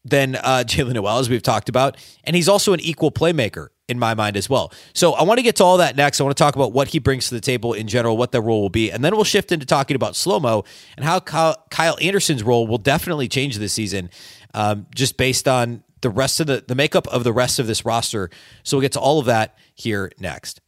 than 0.04 0.36
uh, 0.36 0.40
Jaylen 0.66 0.94
Nowell, 0.94 1.18
as 1.18 1.30
we've 1.30 1.42
talked 1.42 1.68
about. 1.68 1.96
And 2.24 2.34
he's 2.36 2.48
also 2.48 2.72
an 2.72 2.80
equal 2.80 3.12
playmaker 3.12 3.68
in 3.88 3.98
my 3.98 4.14
mind 4.14 4.36
as 4.36 4.48
well. 4.48 4.72
So 4.94 5.12
I 5.12 5.22
want 5.22 5.38
to 5.38 5.42
get 5.42 5.56
to 5.56 5.64
all 5.64 5.76
that 5.76 5.96
next. 5.96 6.20
I 6.20 6.24
want 6.24 6.36
to 6.36 6.42
talk 6.42 6.56
about 6.56 6.72
what 6.72 6.88
he 6.88 6.98
brings 6.98 7.28
to 7.28 7.34
the 7.34 7.40
table 7.40 7.74
in 7.74 7.86
general, 7.88 8.16
what 8.16 8.32
the 8.32 8.40
role 8.40 8.62
will 8.62 8.70
be. 8.70 8.90
And 8.90 9.04
then 9.04 9.14
we'll 9.14 9.24
shift 9.24 9.52
into 9.52 9.66
talking 9.66 9.94
about 9.94 10.16
slow 10.16 10.40
mo 10.40 10.64
and 10.96 11.04
how 11.04 11.20
Kyle 11.20 11.98
Anderson's 12.00 12.42
role 12.42 12.66
will 12.66 12.78
definitely 12.78 13.28
change 13.28 13.58
this 13.58 13.72
season 13.72 14.10
um, 14.54 14.86
just 14.94 15.16
based 15.16 15.46
on 15.46 15.84
the 16.00 16.10
rest 16.10 16.40
of 16.40 16.48
the 16.48 16.64
the 16.66 16.74
makeup 16.74 17.06
of 17.08 17.22
the 17.22 17.32
rest 17.32 17.58
of 17.58 17.66
this 17.66 17.84
roster. 17.84 18.30
So 18.64 18.76
we'll 18.76 18.82
get 18.82 18.92
to 18.92 19.00
all 19.00 19.18
of 19.18 19.26
that 19.26 19.56
here 19.74 20.10
next. 20.18 20.60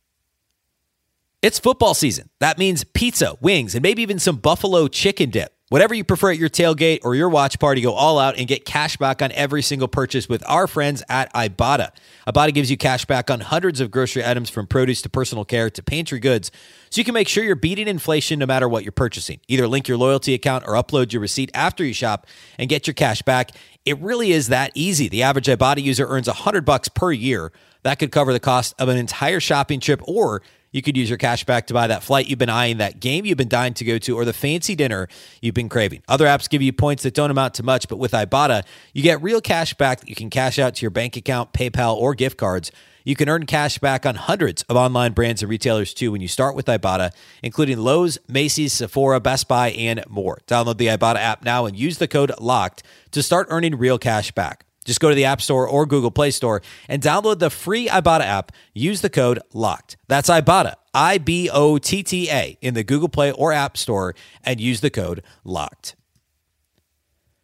It's 1.43 1.59
football 1.59 1.95
season. 1.95 2.31
That 2.41 2.57
means 2.57 2.85
pizza, 2.85 3.37
wings, 3.41 3.75
and 3.75 3.83
maybe 3.83 4.01
even 4.03 4.19
some 4.19 4.37
buffalo 4.37 4.89
chicken 4.89 5.31
dip. 5.31 5.54
Whatever 5.71 5.95
you 5.95 6.05
prefer 6.05 6.31
at 6.31 6.37
your 6.37 6.51
tailgate 6.51 7.01
or 7.05 7.15
your 7.15 7.31
watch 7.31 7.59
party, 7.59 7.81
go 7.81 7.95
all 7.95 8.19
out 8.19 8.37
and 8.37 8.47
get 8.47 8.67
cash 8.67 8.99
back 8.99 9.23
on 9.23 9.33
every 9.33 9.63
single 9.63 9.89
purchase 9.89 10.29
with 10.29 10.43
our 10.47 10.67
friends 10.67 11.03
at 11.09 11.33
Ibotta. 11.33 11.91
Ibotta 12.29 12.53
gives 12.53 12.71
you 12.71 12.77
cash 12.77 13.07
back 13.07 13.31
on 13.31 13.41
hundreds 13.41 13.81
of 13.81 13.91
grocery 13.91 14.23
items 14.23 14.51
from 14.51 14.67
produce 14.67 15.01
to 15.01 15.09
personal 15.09 15.43
care 15.47 15.71
to 15.71 15.83
pantry 15.83 16.21
goods, 16.21 16.51
so 16.91 17.01
you 17.01 17.05
can 17.05 17.15
make 17.15 17.29
sure 17.29 17.43
you're 17.43 17.57
beating 17.57 17.89
inflation 17.89 18.39
no 18.39 18.45
matter 18.45 18.69
what 18.69 18.85
you're 18.85 18.93
purchasing. 18.93 19.41
Either 19.49 19.67
link 19.67 19.89
your 19.89 19.97
loyalty 19.97 20.35
account 20.35 20.65
or 20.67 20.75
upload 20.75 21.15
your 21.15 21.23
receipt 21.23 21.51
after 21.55 21.83
you 21.83 21.95
shop 21.95 22.27
and 22.59 22.69
get 22.69 22.87
your 22.87 22.95
cash 22.95 23.23
back. 23.23 23.53
It 23.87 23.99
really 24.01 24.33
is 24.33 24.49
that 24.49 24.71
easy. 24.75 25.09
The 25.09 25.23
average 25.23 25.47
Ibotta 25.47 25.83
user 25.83 26.07
earns 26.07 26.27
100 26.27 26.67
bucks 26.67 26.89
per 26.89 27.11
year. 27.11 27.53
That 27.85 27.99
could 27.99 28.13
cover 28.13 28.35
the 28.35 28.41
cost 28.41 28.75
of 28.79 28.89
an 28.89 28.99
entire 28.99 29.41
shopping 29.41 29.81
trip 29.81 30.03
or 30.07 30.43
you 30.75 30.83
could 30.83 30.97
use 30.97 31.09
your 31.09 31.17
cash 31.17 31.45
back 31.45 31.69
to 31.69 31.75
buy 31.75 31.87
that 31.87 32.03
flight 32.03 32.27
you've 32.27 32.41
been 32.41 32.51
eyeing, 32.51 32.79
that 32.79 32.99
game 32.99 33.25
you've 33.25 33.39
been 33.39 33.49
dying 33.49 33.75
to 33.75 33.85
go 33.85 33.97
to, 33.97 34.17
or 34.17 34.25
the 34.25 34.33
fancy 34.33 34.75
dinner 34.75 35.07
you've 35.41 35.55
been 35.55 35.69
craving. 35.69 36.03
Other 36.09 36.27
apps 36.27 36.51
give 36.51 36.63
you 36.63 36.73
points 36.73 37.05
that 37.05 37.15
don't 37.15 37.31
amount 37.31 37.55
to 37.55 37.63
much, 37.63 37.87
but 37.89 37.97
with 37.97 38.11
Ibotta, 38.11 38.65
you 38.93 39.01
get 39.01 39.23
real 39.23 39.41
cash 39.41 39.73
back 39.75 40.01
that 40.01 40.09
you 40.09 40.17
can 40.17 40.31
cash 40.31 40.59
out 40.59 40.75
to 40.75 40.83
your 40.83 40.91
bank 40.91 41.17
account, 41.17 41.53
PayPal, 41.53 41.95
or 41.95 42.13
gift 42.15 42.37
cards. 42.37 42.73
You 43.05 43.15
can 43.15 43.29
earn 43.29 43.47
cash 43.47 43.79
back 43.79 44.05
on 44.05 44.17
hundreds 44.17 44.63
of 44.63 44.77
online 44.77 45.13
brands 45.13 45.43
and 45.43 45.51
retailers 45.51 45.95
too 45.95 46.11
when 46.11 46.21
you 46.21 46.29
start 46.29 46.57
with 46.57 46.67
Ibotta, 46.67 47.13
including 47.43 47.79
Lowe's, 47.79 48.19
Macy's, 48.27 48.73
Sephora, 48.73 49.21
Best 49.21 49.47
Buy, 49.47 49.71
and 49.71 50.03
more. 50.09 50.41
Download 50.49 50.79
the 50.79 50.89
Ibotta 50.89 51.19
app 51.19 51.45
now 51.45 51.67
and 51.67 51.79
use 51.79 51.99
the 51.99 52.09
code 52.09 52.33
LOCKED 52.41 52.83
to 53.13 53.23
start 53.23 53.47
earning 53.51 53.77
real 53.77 53.99
cash 53.99 54.33
back. 54.33 54.65
Just 54.85 55.01
go 55.01 55.09
to 55.09 55.15
the 55.15 55.25
App 55.25 55.41
Store 55.41 55.67
or 55.67 55.87
Google 55.87 56.11
Play 56.11 56.31
Store 56.31 56.63
and 56.89 57.03
download 57.03 57.39
the 57.39 57.51
free 57.51 57.89
Ibotta 57.89 58.25
app. 58.25 58.53
Use 58.75 59.01
the 59.01 59.11
code 59.11 59.41
LOCKED. 59.53 59.97
That's 60.09 60.29
Ibotta, 60.29 60.75
I 60.93 61.19
B 61.19 61.51
O 61.53 61.79
T 61.79 62.03
T 62.03 62.31
A, 62.31 62.59
in 62.61 62.75
the 62.75 62.85
Google 62.85 63.09
Play 63.09 63.33
or 63.33 63.53
App 63.53 63.77
Store 63.77 64.15
and 64.43 64.61
use 64.61 64.81
the 64.81 64.91
code 64.91 65.23
LOCKED. 65.45 65.95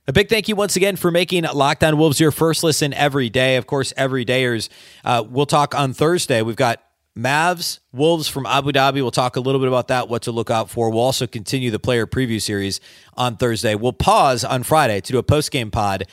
A 0.07 0.13
big 0.13 0.29
thank 0.29 0.49
you 0.49 0.57
once 0.57 0.75
again 0.75 0.97
for 0.97 1.11
making 1.11 1.45
Locked 1.45 1.85
On 1.85 1.97
Wolves 1.97 2.19
your 2.19 2.33
first 2.33 2.65
listen 2.65 2.93
every 2.95 3.31
day. 3.31 3.57
Of 3.57 3.67
course, 3.67 3.93
every 3.97 4.25
dayers. 4.25 4.69
Uh, 5.05 5.23
we'll 5.29 5.47
talk 5.47 5.75
on 5.75 5.93
Thursday. 5.93 6.43
We've 6.43 6.57
got 6.57 6.83
Mavs, 7.17 7.81
Wolves 7.93 8.27
from 8.27 8.47
Abu 8.47 8.73
Dhabi. 8.73 8.95
We'll 8.95 9.11
talk 9.11 9.37
a 9.37 9.41
little 9.41 9.61
bit 9.61 9.69
about 9.69 9.89
that, 9.89 10.09
what 10.09 10.23
to 10.23 10.33
look 10.33 10.51
out 10.51 10.71
for. 10.71 10.91
We'll 10.91 11.01
also 11.01 11.27
continue 11.27 11.71
the 11.71 11.79
player 11.79 12.07
preview 12.07 12.41
series 12.41 12.81
on 13.15 13.37
Thursday. 13.37 13.75
We'll 13.75 13.93
pause 13.93 14.43
on 14.43 14.63
Friday 14.63 15.01
to 15.01 15.13
do 15.13 15.19
a 15.19 15.23
post 15.23 15.51
game 15.51 15.71
pod 15.71 16.07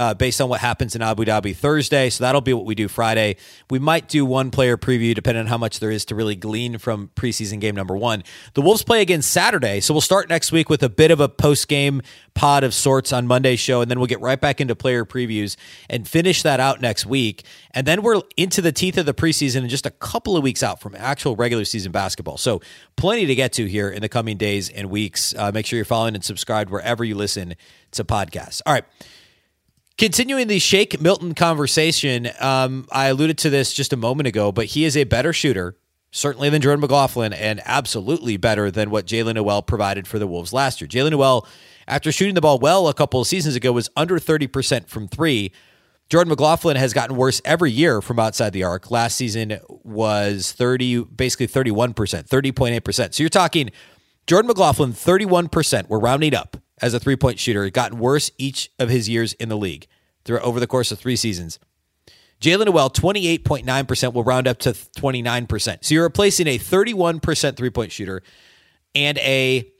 uh, 0.00 0.14
based 0.14 0.40
on 0.40 0.48
what 0.48 0.60
happens 0.60 0.96
in 0.96 1.02
Abu 1.02 1.26
Dhabi 1.26 1.54
Thursday. 1.54 2.08
So 2.08 2.24
that'll 2.24 2.40
be 2.40 2.54
what 2.54 2.64
we 2.64 2.74
do 2.74 2.88
Friday. 2.88 3.36
We 3.68 3.78
might 3.78 4.08
do 4.08 4.24
one 4.24 4.50
player 4.50 4.78
preview 4.78 5.14
depending 5.14 5.42
on 5.42 5.46
how 5.46 5.58
much 5.58 5.78
there 5.78 5.90
is 5.90 6.06
to 6.06 6.14
really 6.14 6.36
glean 6.36 6.78
from 6.78 7.10
preseason 7.14 7.60
game 7.60 7.74
number 7.74 7.94
one. 7.94 8.24
The 8.54 8.62
Wolves 8.62 8.82
play 8.82 9.02
again 9.02 9.20
Saturday. 9.20 9.80
So 9.80 9.92
we'll 9.92 10.00
start 10.00 10.30
next 10.30 10.52
week 10.52 10.70
with 10.70 10.82
a 10.82 10.88
bit 10.88 11.10
of 11.10 11.20
a 11.20 11.28
post 11.28 11.68
game 11.68 12.00
pod 12.32 12.64
of 12.64 12.72
sorts 12.72 13.12
on 13.12 13.26
Monday's 13.26 13.60
show. 13.60 13.82
And 13.82 13.90
then 13.90 13.98
we'll 13.98 14.06
get 14.06 14.22
right 14.22 14.40
back 14.40 14.58
into 14.58 14.74
player 14.74 15.04
previews 15.04 15.56
and 15.90 16.08
finish 16.08 16.42
that 16.44 16.60
out 16.60 16.80
next 16.80 17.04
week. 17.04 17.44
And 17.72 17.86
then 17.86 18.00
we're 18.00 18.22
into 18.38 18.62
the 18.62 18.72
teeth 18.72 18.96
of 18.96 19.04
the 19.04 19.12
preseason 19.12 19.58
and 19.58 19.68
just 19.68 19.84
a 19.84 19.90
couple 19.90 20.34
of 20.34 20.42
weeks 20.42 20.62
out 20.62 20.80
from 20.80 20.94
actual 20.96 21.36
regular 21.36 21.66
season 21.66 21.92
basketball. 21.92 22.38
So 22.38 22.62
plenty 22.96 23.26
to 23.26 23.34
get 23.34 23.52
to 23.54 23.66
here 23.66 23.90
in 23.90 24.00
the 24.00 24.08
coming 24.08 24.38
days 24.38 24.70
and 24.70 24.88
weeks. 24.88 25.34
Uh, 25.36 25.52
make 25.52 25.66
sure 25.66 25.76
you're 25.76 25.84
following 25.84 26.14
and 26.14 26.24
subscribed 26.24 26.70
wherever 26.70 27.04
you 27.04 27.16
listen 27.16 27.54
to 27.90 28.02
podcasts. 28.02 28.62
All 28.64 28.72
right. 28.72 28.84
Continuing 30.00 30.48
the 30.48 30.58
Shake 30.58 30.98
Milton 30.98 31.34
conversation, 31.34 32.30
um, 32.40 32.86
I 32.90 33.08
alluded 33.08 33.36
to 33.36 33.50
this 33.50 33.74
just 33.74 33.92
a 33.92 33.98
moment 33.98 34.28
ago, 34.28 34.50
but 34.50 34.64
he 34.64 34.86
is 34.86 34.96
a 34.96 35.04
better 35.04 35.34
shooter, 35.34 35.76
certainly 36.10 36.48
than 36.48 36.62
Jordan 36.62 36.80
McLaughlin, 36.80 37.34
and 37.34 37.60
absolutely 37.66 38.38
better 38.38 38.70
than 38.70 38.88
what 38.88 39.04
Jaylen 39.04 39.34
Nowell 39.34 39.60
provided 39.60 40.08
for 40.08 40.18
the 40.18 40.26
Wolves 40.26 40.54
last 40.54 40.80
year. 40.80 40.88
Jaylen 40.88 41.10
Nowell, 41.10 41.46
after 41.86 42.10
shooting 42.10 42.34
the 42.34 42.40
ball 42.40 42.58
well 42.58 42.88
a 42.88 42.94
couple 42.94 43.20
of 43.20 43.26
seasons 43.26 43.56
ago, 43.56 43.72
was 43.72 43.90
under 43.94 44.18
30% 44.18 44.88
from 44.88 45.06
three. 45.06 45.52
Jordan 46.08 46.30
McLaughlin 46.30 46.78
has 46.78 46.94
gotten 46.94 47.14
worse 47.14 47.42
every 47.44 47.70
year 47.70 48.00
from 48.00 48.18
outside 48.18 48.54
the 48.54 48.64
arc. 48.64 48.90
Last 48.90 49.16
season 49.16 49.60
was 49.68 50.52
30, 50.52 51.04
basically 51.04 51.46
31%, 51.46 51.92
30.8%. 51.94 53.12
So 53.12 53.22
you're 53.22 53.28
talking 53.28 53.70
Jordan 54.26 54.46
McLaughlin, 54.46 54.94
31%. 54.94 55.90
We're 55.90 55.98
rounding 55.98 56.34
up 56.34 56.56
as 56.82 56.94
a 56.94 57.00
three 57.00 57.16
point 57.16 57.38
shooter. 57.38 57.64
It 57.64 57.72
gotten 57.72 57.98
worse 57.98 58.30
each 58.38 58.70
of 58.78 58.88
his 58.88 59.08
years 59.08 59.32
in 59.34 59.48
the 59.48 59.56
league 59.56 59.86
through 60.24 60.40
over 60.40 60.60
the 60.60 60.66
course 60.66 60.92
of 60.92 60.98
three 60.98 61.16
seasons. 61.16 61.58
Jaylen 62.40 62.66
Nowell, 62.66 62.88
28.9% 62.88 64.14
will 64.14 64.24
round 64.24 64.48
up 64.48 64.58
to 64.60 64.70
29%. 64.70 65.84
So 65.84 65.94
you're 65.94 66.04
replacing 66.04 66.46
a 66.46 66.58
31% 66.58 67.56
three 67.56 67.70
point 67.70 67.92
shooter 67.92 68.22
and 68.94 69.18
a 69.18 69.70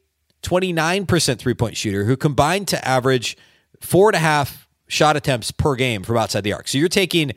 29% 0.43 1.39
three 1.39 1.55
point 1.55 1.77
shooter 1.77 2.05
who 2.05 2.17
combined 2.17 2.69
to 2.69 2.87
average 2.87 3.37
four 3.81 4.11
and 4.11 4.17
a 4.17 4.21
half 4.21 4.69
shot 4.89 5.17
attempts 5.17 5.51
per 5.51 5.75
game 5.75 6.03
from 6.03 6.17
outside 6.17 6.45
the 6.45 6.53
arc. 6.53 6.69
So 6.69 6.77
you're 6.77 6.89
taking, 6.89 7.33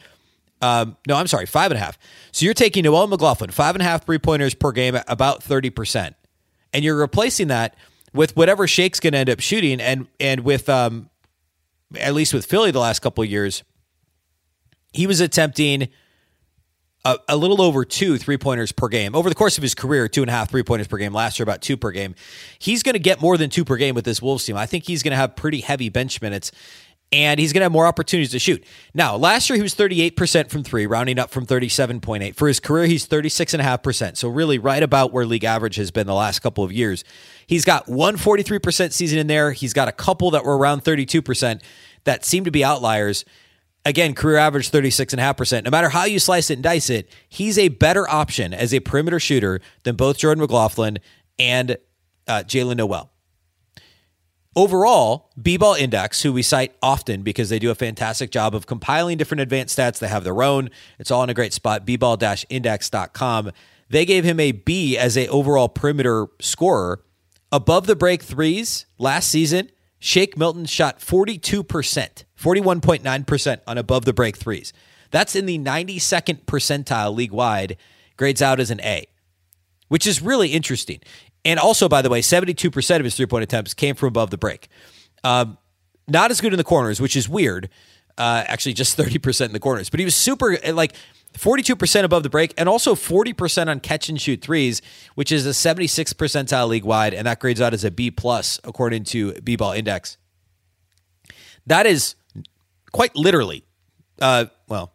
um, 0.61 0.97
no, 1.07 1.15
I'm 1.15 1.27
sorry, 1.27 1.45
five 1.45 1.71
and 1.71 1.77
a 1.77 1.83
half. 1.83 1.97
So 2.31 2.43
you're 2.43 2.53
taking 2.53 2.83
Nowell 2.83 3.07
McLaughlin, 3.07 3.51
five 3.51 3.75
and 3.75 3.81
a 3.81 3.85
half 3.85 4.05
three 4.05 4.19
pointers 4.19 4.53
per 4.53 4.71
game, 4.71 4.95
at 4.95 5.05
about 5.07 5.41
30%. 5.41 6.15
And 6.73 6.83
you're 6.83 6.97
replacing 6.97 7.47
that 7.47 7.75
with 8.13 8.35
whatever 8.35 8.67
Shake's 8.67 8.99
going 8.99 9.13
to 9.13 9.19
end 9.19 9.29
up 9.29 9.39
shooting, 9.39 9.81
and 9.81 10.07
and 10.19 10.41
with 10.41 10.69
um, 10.69 11.09
at 11.97 12.13
least 12.13 12.33
with 12.33 12.45
Philly 12.45 12.71
the 12.71 12.79
last 12.79 12.99
couple 12.99 13.23
years, 13.25 13.63
he 14.91 15.07
was 15.07 15.19
attempting 15.19 15.89
a, 17.05 17.17
a, 17.27 17.37
little 17.37 17.61
over 17.61 17.83
two 17.83 18.17
three 18.17 18.37
pointers 18.37 18.71
per 18.71 18.87
game 18.87 19.15
over 19.15 19.29
the 19.29 19.35
course 19.35 19.57
of 19.57 19.61
his 19.61 19.75
career. 19.75 20.07
Two 20.07 20.21
and 20.21 20.29
a 20.29 20.33
half 20.33 20.49
three 20.49 20.63
pointers 20.63 20.87
per 20.87 20.97
game. 20.97 21.13
Last 21.13 21.39
year, 21.39 21.43
about 21.43 21.61
two 21.61 21.77
per 21.77 21.91
game. 21.91 22.15
He's 22.59 22.83
going 22.83 22.93
to 22.93 22.99
get 22.99 23.21
more 23.21 23.37
than 23.37 23.49
two 23.49 23.65
per 23.65 23.75
game 23.75 23.95
with 23.95 24.05
this 24.05 24.21
Wolves 24.21 24.45
team. 24.45 24.57
I 24.57 24.65
think 24.65 24.85
he's 24.85 25.03
going 25.03 25.11
to 25.11 25.17
have 25.17 25.35
pretty 25.35 25.61
heavy 25.61 25.89
bench 25.89 26.21
minutes 26.21 26.51
and 27.13 27.39
he's 27.39 27.53
going 27.53 27.61
to 27.61 27.65
have 27.65 27.71
more 27.71 27.85
opportunities 27.85 28.31
to 28.31 28.39
shoot. 28.39 28.65
Now, 28.95 29.15
last 29.15 29.49
year 29.49 29.55
he 29.55 29.61
was 29.61 29.75
38% 29.75 30.49
from 30.49 30.63
three, 30.63 30.87
rounding 30.87 31.19
up 31.19 31.29
from 31.29 31.45
37.8. 31.45 32.35
For 32.35 32.47
his 32.47 32.59
career, 32.59 32.87
he's 32.87 33.07
36.5%. 33.07 34.17
So, 34.17 34.27
really, 34.27 34.57
right 34.57 34.81
about 34.81 35.13
where 35.13 35.25
league 35.25 35.43
average 35.43 35.75
has 35.75 35.91
been 35.91 36.07
the 36.07 36.15
last 36.15 36.39
couple 36.39 36.63
of 36.63 36.73
years. 36.73 37.03
He's 37.47 37.65
got 37.65 37.87
one 37.87 38.17
43% 38.17 38.91
season 38.91 39.19
in 39.19 39.27
there. 39.27 39.51
He's 39.51 39.73
got 39.73 39.87
a 39.87 39.91
couple 39.91 40.31
that 40.31 40.43
were 40.43 40.57
around 40.57 40.83
32% 40.83 41.61
that 42.03 42.25
seem 42.25 42.45
to 42.45 42.51
be 42.51 42.63
outliers. 42.63 43.25
Again, 43.85 44.13
career 44.13 44.37
average 44.37 44.71
36.5%. 44.71 45.65
No 45.65 45.71
matter 45.71 45.89
how 45.89 46.05
you 46.05 46.19
slice 46.19 46.49
it 46.49 46.55
and 46.55 46.63
dice 46.63 46.89
it, 46.89 47.09
he's 47.27 47.57
a 47.57 47.67
better 47.67 48.09
option 48.09 48.53
as 48.53 48.73
a 48.73 48.79
perimeter 48.79 49.19
shooter 49.19 49.59
than 49.83 49.95
both 49.95 50.17
Jordan 50.17 50.41
McLaughlin 50.41 50.99
and 51.37 51.77
uh, 52.27 52.43
Jaylen 52.45 52.77
Nowell. 52.77 53.11
Overall, 54.55 55.31
B-Ball 55.41 55.73
Index, 55.73 56.21
who 56.21 56.31
we 56.31 56.43
cite 56.43 56.75
often 56.81 57.23
because 57.23 57.49
they 57.49 57.57
do 57.57 57.71
a 57.71 57.75
fantastic 57.75 58.29
job 58.29 58.53
of 58.53 58.67
compiling 58.67 59.17
different 59.17 59.41
advanced 59.41 59.77
stats, 59.77 59.97
they 59.97 60.07
have 60.07 60.23
their 60.23 60.43
own. 60.43 60.69
It's 60.99 61.09
all 61.09 61.23
in 61.23 61.29
a 61.31 61.33
great 61.33 61.53
spot, 61.53 61.87
bball-index.com. 61.87 63.51
They 63.89 64.05
gave 64.05 64.23
him 64.23 64.39
a 64.39 64.51
B 64.51 64.97
as 64.97 65.17
a 65.17 65.27
overall 65.27 65.69
perimeter 65.69 66.27
scorer. 66.39 67.03
Above 67.53 67.85
the 67.85 67.95
break 67.95 68.23
threes 68.23 68.87
last 68.97 69.29
season, 69.29 69.69
Shake 69.99 70.35
Milton 70.35 70.65
shot 70.65 70.97
42%, 70.97 71.63
41.9% 71.63 73.61
on 73.67 73.77
above 73.77 74.05
the 74.05 74.11
break 74.11 74.37
threes. 74.37 74.73
That's 75.11 75.35
in 75.35 75.45
the 75.45 75.59
92nd 75.59 76.45
percentile 76.45 77.15
league 77.15 77.31
wide, 77.31 77.77
grades 78.17 78.41
out 78.41 78.59
as 78.59 78.71
an 78.71 78.81
A, 78.81 79.05
which 79.87 80.07
is 80.07 80.19
really 80.19 80.49
interesting. 80.49 80.99
And 81.45 81.59
also, 81.59 81.87
by 81.87 82.01
the 82.01 82.09
way, 82.09 82.21
72% 82.21 82.95
of 82.95 83.03
his 83.03 83.15
three 83.15 83.27
point 83.27 83.43
attempts 83.43 83.75
came 83.75 83.93
from 83.93 84.07
above 84.07 84.31
the 84.31 84.37
break. 84.39 84.67
Um, 85.23 85.59
not 86.07 86.31
as 86.31 86.41
good 86.41 86.53
in 86.53 86.57
the 86.57 86.63
corners, 86.63 86.99
which 86.99 87.15
is 87.15 87.29
weird. 87.29 87.69
Uh, 88.17 88.43
actually, 88.47 88.73
just 88.73 88.97
30% 88.97 89.45
in 89.45 89.53
the 89.53 89.59
corners. 89.59 89.91
But 89.91 89.99
he 89.99 90.05
was 90.05 90.15
super, 90.15 90.57
like 90.73 90.95
42% 91.33 92.03
above 92.03 92.23
the 92.23 92.29
break 92.29 92.53
and 92.57 92.69
also 92.69 92.95
40% 92.95 93.67
on 93.67 93.79
catch 93.79 94.09
and 94.09 94.19
shoot 94.19 94.41
threes, 94.41 94.81
which 95.15 95.31
is 95.31 95.45
a 95.45 95.49
76th 95.49 96.13
percentile 96.15 96.67
league 96.67 96.85
wide. 96.85 97.13
And 97.13 97.27
that 97.27 97.39
grades 97.39 97.61
out 97.61 97.73
as 97.73 97.83
a 97.83 97.91
B 97.91 98.11
plus 98.11 98.59
according 98.63 99.03
to 99.05 99.33
B 99.41 99.55
ball 99.55 99.71
index. 99.71 100.17
That 101.65 101.85
is 101.85 102.15
quite 102.91 103.15
literally, 103.15 103.65
uh, 104.21 104.45
well, 104.67 104.93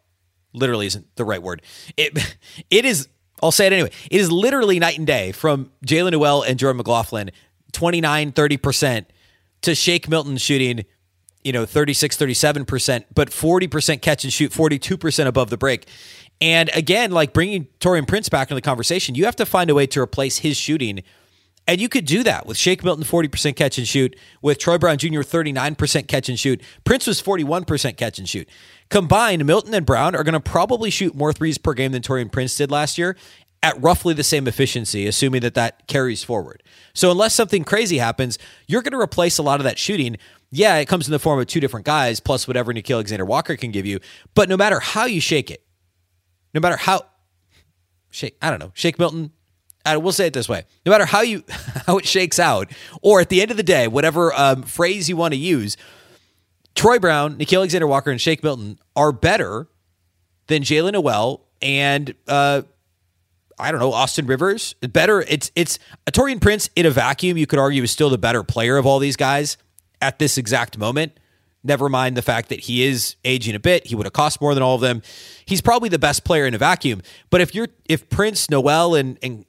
literally 0.53 0.87
isn't 0.87 1.15
the 1.15 1.25
right 1.25 1.41
word. 1.41 1.61
It, 1.97 2.37
it 2.69 2.85
is 2.85 3.07
I'll 3.41 3.51
say 3.51 3.67
it 3.67 3.73
anyway. 3.73 3.91
It 4.11 4.19
is 4.19 4.31
literally 4.31 4.79
night 4.79 4.97
and 4.97 5.07
day 5.07 5.31
from 5.31 5.71
Jaylen 5.85 6.11
Nowell 6.11 6.43
and 6.43 6.59
Jordan 6.59 6.77
McLaughlin, 6.77 7.31
29, 7.71 8.31
30%, 8.31 9.05
to 9.61 9.75
Shake 9.75 10.09
Milton 10.09 10.37
shooting, 10.37 10.85
you 11.43 11.51
know, 11.51 11.65
36, 11.65 12.17
37%, 12.17 13.05
but 13.13 13.29
40% 13.29 14.01
catch 14.01 14.23
and 14.23 14.33
shoot, 14.33 14.51
42% 14.51 15.25
above 15.25 15.49
the 15.49 15.57
break. 15.57 15.87
And 16.41 16.69
again, 16.73 17.11
like 17.11 17.33
bringing 17.33 17.67
Taurean 17.79 18.07
Prince 18.07 18.29
back 18.29 18.47
into 18.47 18.55
the 18.55 18.61
conversation, 18.61 19.15
you 19.15 19.25
have 19.25 19.35
to 19.37 19.45
find 19.45 19.69
a 19.69 19.75
way 19.75 19.87
to 19.87 20.01
replace 20.01 20.39
his 20.39 20.55
shooting. 20.57 21.03
And 21.67 21.79
you 21.79 21.89
could 21.89 22.05
do 22.05 22.23
that 22.23 22.47
with 22.47 22.57
Shake 22.57 22.83
Milton, 22.83 23.03
40% 23.03 23.55
catch 23.55 23.77
and 23.77 23.87
shoot, 23.87 24.17
with 24.41 24.57
Troy 24.57 24.77
Brown 24.77 24.97
Jr., 24.97 25.19
39% 25.19 26.07
catch 26.07 26.27
and 26.27 26.39
shoot. 26.39 26.61
Prince 26.83 27.05
was 27.05 27.21
41% 27.21 27.95
catch 27.95 28.17
and 28.17 28.27
shoot. 28.27 28.49
Combined, 28.89 29.45
Milton 29.45 29.73
and 29.75 29.85
Brown 29.85 30.15
are 30.15 30.23
going 30.23 30.33
to 30.33 30.39
probably 30.39 30.89
shoot 30.89 31.13
more 31.13 31.31
threes 31.31 31.59
per 31.59 31.73
game 31.73 31.91
than 31.91 32.01
Taurean 32.01 32.31
Prince 32.31 32.55
did 32.57 32.71
last 32.71 32.97
year 32.97 33.15
at 33.61 33.79
roughly 33.81 34.13
the 34.13 34.23
same 34.23 34.47
efficiency, 34.47 35.05
assuming 35.05 35.41
that 35.41 35.53
that 35.53 35.87
carries 35.87 36.23
forward. 36.23 36.63
So, 36.93 37.11
unless 37.11 37.35
something 37.35 37.63
crazy 37.63 37.97
happens, 37.97 38.39
you're 38.67 38.81
going 38.81 38.93
to 38.93 38.99
replace 38.99 39.37
a 39.37 39.43
lot 39.43 39.59
of 39.59 39.65
that 39.65 39.77
shooting. 39.77 40.17
Yeah, 40.49 40.77
it 40.77 40.87
comes 40.87 41.07
in 41.07 41.11
the 41.11 41.19
form 41.19 41.39
of 41.39 41.47
two 41.47 41.59
different 41.59 41.85
guys 41.85 42.19
plus 42.19 42.47
whatever 42.47 42.73
Nickeil 42.73 42.95
Alexander 42.95 43.25
Walker 43.25 43.55
can 43.55 43.71
give 43.71 43.85
you. 43.85 43.99
But 44.33 44.49
no 44.49 44.57
matter 44.57 44.79
how 44.79 45.05
you 45.05 45.21
shake 45.21 45.51
it, 45.51 45.63
no 46.53 46.59
matter 46.59 46.77
how 46.77 47.05
shake, 48.09 48.37
I 48.41 48.49
don't 48.49 48.59
know, 48.59 48.71
shake 48.73 48.99
Milton. 48.99 49.31
I 49.85 49.97
will 49.97 50.11
say 50.11 50.27
it 50.27 50.33
this 50.33 50.49
way: 50.49 50.65
no 50.85 50.91
matter 50.91 51.05
how 51.05 51.21
you 51.21 51.43
how 51.87 51.97
it 51.97 52.05
shakes 52.05 52.39
out, 52.39 52.71
or 53.01 53.21
at 53.21 53.29
the 53.29 53.41
end 53.41 53.51
of 53.51 53.57
the 53.57 53.63
day, 53.63 53.87
whatever 53.87 54.33
um, 54.33 54.63
phrase 54.63 55.09
you 55.09 55.15
want 55.17 55.33
to 55.33 55.39
use, 55.39 55.77
Troy 56.75 56.99
Brown, 56.99 57.37
Nickeil 57.37 57.57
Alexander 57.57 57.87
Walker, 57.87 58.11
and 58.11 58.19
Shake 58.19 58.43
Milton 58.43 58.79
are 58.95 59.11
better 59.11 59.67
than 60.47 60.63
Jaylen 60.63 60.93
Nowell 60.93 61.45
and 61.61 62.13
uh, 62.27 62.61
I 63.59 63.71
don't 63.71 63.79
know 63.79 63.93
Austin 63.93 64.25
Rivers. 64.25 64.73
Better. 64.81 65.21
It's 65.21 65.51
it's 65.55 65.79
a 66.07 66.11
Taurean 66.11 66.41
Prince 66.41 66.69
in 66.75 66.85
a 66.85 66.89
vacuum. 66.89 67.37
You 67.37 67.45
could 67.45 67.59
argue 67.59 67.83
is 67.83 67.91
still 67.91 68.09
the 68.09 68.17
better 68.17 68.43
player 68.43 68.77
of 68.77 68.85
all 68.85 68.99
these 68.99 69.17
guys 69.17 69.57
at 70.01 70.19
this 70.19 70.37
exact 70.37 70.77
moment. 70.77 71.19
Never 71.63 71.89
mind 71.89 72.15
the 72.15 72.21
fact 72.21 72.49
that 72.49 72.61
he 72.61 72.83
is 72.85 73.17
aging 73.25 73.53
a 73.53 73.59
bit. 73.59 73.85
He 73.85 73.95
would 73.95 74.05
have 74.05 74.13
cost 74.13 74.39
more 74.39 74.53
than 74.53 74.63
all 74.63 74.75
of 74.75 74.81
them. 74.81 75.01
He's 75.45 75.59
probably 75.59 75.89
the 75.89 75.99
best 75.99 76.23
player 76.23 76.45
in 76.45 76.53
a 76.53 76.57
vacuum. 76.57 77.01
But 77.29 77.41
if 77.41 77.53
you're 77.53 77.67
if 77.85 78.09
Prince, 78.09 78.49
Nowell, 78.49 78.95
and 78.95 79.19
and 79.21 79.45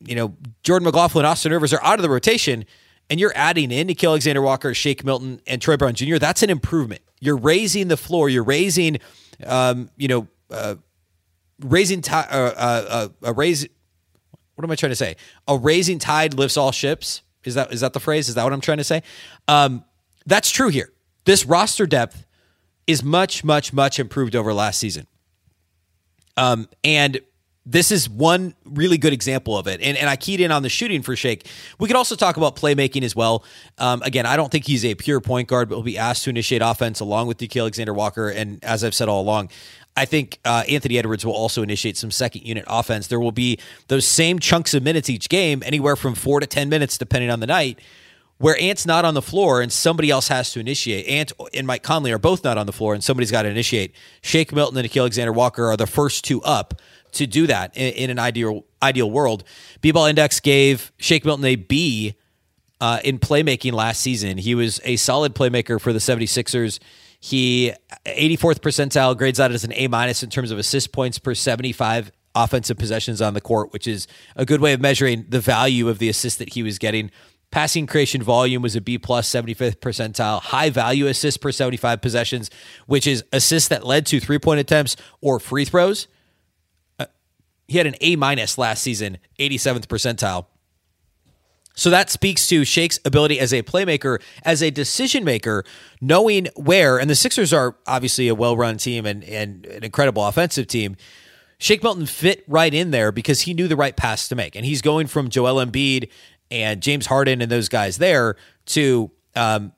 you 0.00 0.16
know 0.16 0.34
Jordan 0.64 0.84
McLaughlin, 0.84 1.24
Austin 1.24 1.52
Rivers 1.52 1.72
are 1.72 1.82
out 1.84 1.98
of 1.98 2.02
the 2.02 2.10
rotation, 2.10 2.64
and 3.08 3.20
you're 3.20 3.32
adding 3.36 3.70
in 3.70 3.86
Nickeil 3.86 4.08
Alexander 4.08 4.42
Walker, 4.42 4.74
Shake 4.74 5.04
Milton, 5.04 5.40
and 5.46 5.62
Troy 5.62 5.76
Brown 5.76 5.94
Jr., 5.94 6.16
that's 6.16 6.42
an 6.42 6.50
improvement. 6.50 7.02
You're 7.20 7.36
raising 7.36 7.86
the 7.86 7.96
floor. 7.96 8.28
You're 8.28 8.42
raising, 8.42 8.98
um, 9.46 9.88
you 9.96 10.08
know, 10.08 10.28
uh, 10.50 10.74
raising 11.60 12.00
t- 12.02 12.12
uh, 12.12 12.20
uh, 12.20 12.86
uh, 12.88 13.08
a 13.22 13.32
raise. 13.32 13.68
What 14.56 14.64
am 14.64 14.70
I 14.70 14.74
trying 14.74 14.90
to 14.90 14.96
say? 14.96 15.16
A 15.46 15.56
raising 15.56 16.00
tide 16.00 16.34
lifts 16.34 16.56
all 16.56 16.72
ships. 16.72 17.22
Is 17.44 17.54
that 17.54 17.72
is 17.72 17.80
that 17.82 17.92
the 17.92 18.00
phrase? 18.00 18.28
Is 18.28 18.34
that 18.34 18.44
what 18.44 18.52
I'm 18.52 18.60
trying 18.60 18.78
to 18.78 18.84
say? 18.84 19.02
Um, 19.46 19.84
that's 20.26 20.50
true 20.50 20.68
here. 20.68 20.92
This 21.24 21.44
roster 21.44 21.86
depth 21.86 22.26
is 22.86 23.02
much, 23.02 23.44
much, 23.44 23.72
much 23.72 23.98
improved 23.98 24.34
over 24.34 24.52
last 24.52 24.78
season. 24.78 25.06
Um, 26.36 26.68
and 26.82 27.20
this 27.64 27.92
is 27.92 28.08
one 28.08 28.54
really 28.64 28.98
good 28.98 29.12
example 29.12 29.56
of 29.56 29.68
it. 29.68 29.80
And, 29.80 29.96
and 29.96 30.10
I 30.10 30.16
keyed 30.16 30.40
in 30.40 30.50
on 30.50 30.62
the 30.62 30.68
shooting 30.68 31.02
for 31.02 31.14
Shake. 31.14 31.46
We 31.78 31.86
could 31.86 31.96
also 31.96 32.16
talk 32.16 32.36
about 32.36 32.56
playmaking 32.56 33.04
as 33.04 33.14
well. 33.14 33.44
Um, 33.78 34.02
again, 34.02 34.26
I 34.26 34.36
don't 34.36 34.50
think 34.50 34.66
he's 34.66 34.84
a 34.84 34.94
pure 34.96 35.20
point 35.20 35.46
guard, 35.48 35.68
but 35.68 35.76
he'll 35.76 35.84
be 35.84 35.98
asked 35.98 36.24
to 36.24 36.30
initiate 36.30 36.60
offense 36.62 36.98
along 36.98 37.28
with 37.28 37.38
Nickeil 37.38 37.60
Alexander 37.60 37.94
Walker. 37.94 38.28
And 38.28 38.62
as 38.64 38.82
I've 38.82 38.94
said 38.94 39.08
all 39.08 39.22
along, 39.22 39.50
I 39.96 40.06
think 40.06 40.40
uh, 40.44 40.64
Anthony 40.68 40.98
Edwards 40.98 41.24
will 41.24 41.34
also 41.34 41.62
initiate 41.62 41.96
some 41.96 42.10
second 42.10 42.42
unit 42.42 42.64
offense. 42.66 43.06
There 43.06 43.20
will 43.20 43.32
be 43.32 43.58
those 43.88 44.06
same 44.06 44.38
chunks 44.38 44.74
of 44.74 44.82
minutes 44.82 45.08
each 45.08 45.28
game, 45.28 45.62
anywhere 45.64 45.96
from 45.96 46.14
four 46.14 46.40
to 46.40 46.46
10 46.46 46.68
minutes, 46.68 46.98
depending 46.98 47.30
on 47.30 47.40
the 47.40 47.46
night, 47.46 47.78
where 48.42 48.60
Ant's 48.60 48.84
not 48.84 49.04
on 49.04 49.14
the 49.14 49.22
floor 49.22 49.60
and 49.60 49.72
somebody 49.72 50.10
else 50.10 50.26
has 50.26 50.50
to 50.50 50.58
initiate. 50.58 51.06
Ant 51.06 51.30
and 51.54 51.64
Mike 51.64 51.84
Conley 51.84 52.10
are 52.10 52.18
both 52.18 52.42
not 52.42 52.58
on 52.58 52.66
the 52.66 52.72
floor 52.72 52.92
and 52.92 53.02
somebody's 53.02 53.30
got 53.30 53.42
to 53.42 53.48
initiate. 53.48 53.94
Shake 54.20 54.52
Milton 54.52 54.76
and 54.76 54.88
Nickeil 54.88 55.02
Alexander 55.02 55.32
Walker 55.32 55.66
are 55.66 55.76
the 55.76 55.86
first 55.86 56.24
two 56.24 56.42
up 56.42 56.74
to 57.12 57.28
do 57.28 57.46
that 57.46 57.76
in, 57.76 57.92
in 57.92 58.10
an 58.10 58.18
ideal 58.18 58.64
ideal 58.82 59.08
world. 59.08 59.44
B-ball 59.80 60.06
index 60.06 60.40
gave 60.40 60.90
Shake 60.98 61.24
Milton 61.24 61.44
a 61.44 61.54
B 61.54 62.16
uh, 62.80 62.98
in 63.04 63.20
playmaking 63.20 63.74
last 63.74 64.00
season. 64.00 64.38
He 64.38 64.56
was 64.56 64.80
a 64.82 64.96
solid 64.96 65.36
playmaker 65.36 65.80
for 65.80 65.92
the 65.92 66.00
76ers. 66.00 66.80
He 67.20 67.72
84th 68.06 68.58
percentile 68.58 69.16
grades 69.16 69.38
out 69.38 69.52
as 69.52 69.62
an 69.62 69.72
A 69.74 69.86
minus 69.86 70.24
in 70.24 70.30
terms 70.30 70.50
of 70.50 70.58
assist 70.58 70.90
points 70.90 71.20
per 71.20 71.32
75 71.32 72.10
offensive 72.34 72.78
possessions 72.78 73.20
on 73.20 73.34
the 73.34 73.40
court, 73.40 73.72
which 73.72 73.86
is 73.86 74.08
a 74.34 74.44
good 74.44 74.60
way 74.60 74.72
of 74.72 74.80
measuring 74.80 75.26
the 75.28 75.40
value 75.40 75.88
of 75.88 75.98
the 75.98 76.08
assist 76.08 76.38
that 76.38 76.54
he 76.54 76.64
was 76.64 76.78
getting. 76.78 77.10
Passing 77.52 77.86
creation 77.86 78.22
volume 78.22 78.62
was 78.62 78.74
a 78.74 78.80
B 78.80 78.96
plus, 78.96 79.30
75th 79.30 79.76
percentile. 79.76 80.40
High 80.40 80.70
value 80.70 81.06
assist 81.06 81.42
per 81.42 81.52
75 81.52 82.00
possessions, 82.00 82.50
which 82.86 83.06
is 83.06 83.22
assists 83.30 83.68
that 83.68 83.86
led 83.86 84.06
to 84.06 84.18
three 84.20 84.38
point 84.38 84.58
attempts 84.58 84.96
or 85.20 85.38
free 85.38 85.66
throws. 85.66 86.08
Uh, 86.98 87.06
he 87.68 87.76
had 87.76 87.86
an 87.86 87.94
A 88.00 88.16
minus 88.16 88.56
last 88.56 88.82
season, 88.82 89.18
87th 89.38 89.86
percentile. 89.86 90.46
So 91.74 91.90
that 91.90 92.08
speaks 92.08 92.48
to 92.48 92.64
Shake's 92.64 92.98
ability 93.04 93.38
as 93.38 93.52
a 93.52 93.62
playmaker, 93.62 94.22
as 94.44 94.62
a 94.62 94.70
decision 94.70 95.22
maker, 95.22 95.64
knowing 96.00 96.48
where, 96.56 96.98
and 96.98 97.10
the 97.10 97.14
Sixers 97.14 97.52
are 97.52 97.76
obviously 97.86 98.28
a 98.28 98.34
well 98.34 98.56
run 98.56 98.78
team 98.78 99.04
and, 99.04 99.22
and 99.24 99.66
an 99.66 99.84
incredible 99.84 100.26
offensive 100.26 100.66
team. 100.66 100.96
Shake 101.58 101.82
Milton 101.82 102.06
fit 102.06 102.44
right 102.48 102.74
in 102.74 102.90
there 102.90 103.12
because 103.12 103.42
he 103.42 103.54
knew 103.54 103.68
the 103.68 103.76
right 103.76 103.94
pass 103.94 104.26
to 104.28 104.34
make. 104.34 104.56
And 104.56 104.66
he's 104.66 104.82
going 104.82 105.06
from 105.06 105.28
Joel 105.28 105.64
Embiid 105.64 106.08
and 106.52 106.82
James 106.82 107.06
Harden 107.06 107.40
and 107.40 107.50
those 107.50 107.70
guys 107.70 107.96
there 107.96 108.36
to 108.66 109.10
um, 109.34 109.72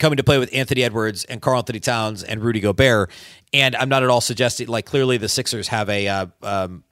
coming 0.00 0.16
to 0.16 0.24
play 0.24 0.38
with 0.38 0.52
Anthony 0.52 0.82
Edwards 0.82 1.24
and 1.24 1.40
Karl-Anthony 1.40 1.78
Towns 1.78 2.24
and 2.24 2.42
Rudy 2.42 2.58
Gobert. 2.58 3.10
And 3.52 3.76
I'm 3.76 3.88
not 3.88 4.02
at 4.02 4.10
all 4.10 4.20
suggesting, 4.20 4.66
like, 4.66 4.86
clearly 4.86 5.18
the 5.18 5.28
Sixers 5.28 5.68
have 5.68 5.88
a, 5.88 6.08
uh, 6.08 6.26
um, 6.42 6.82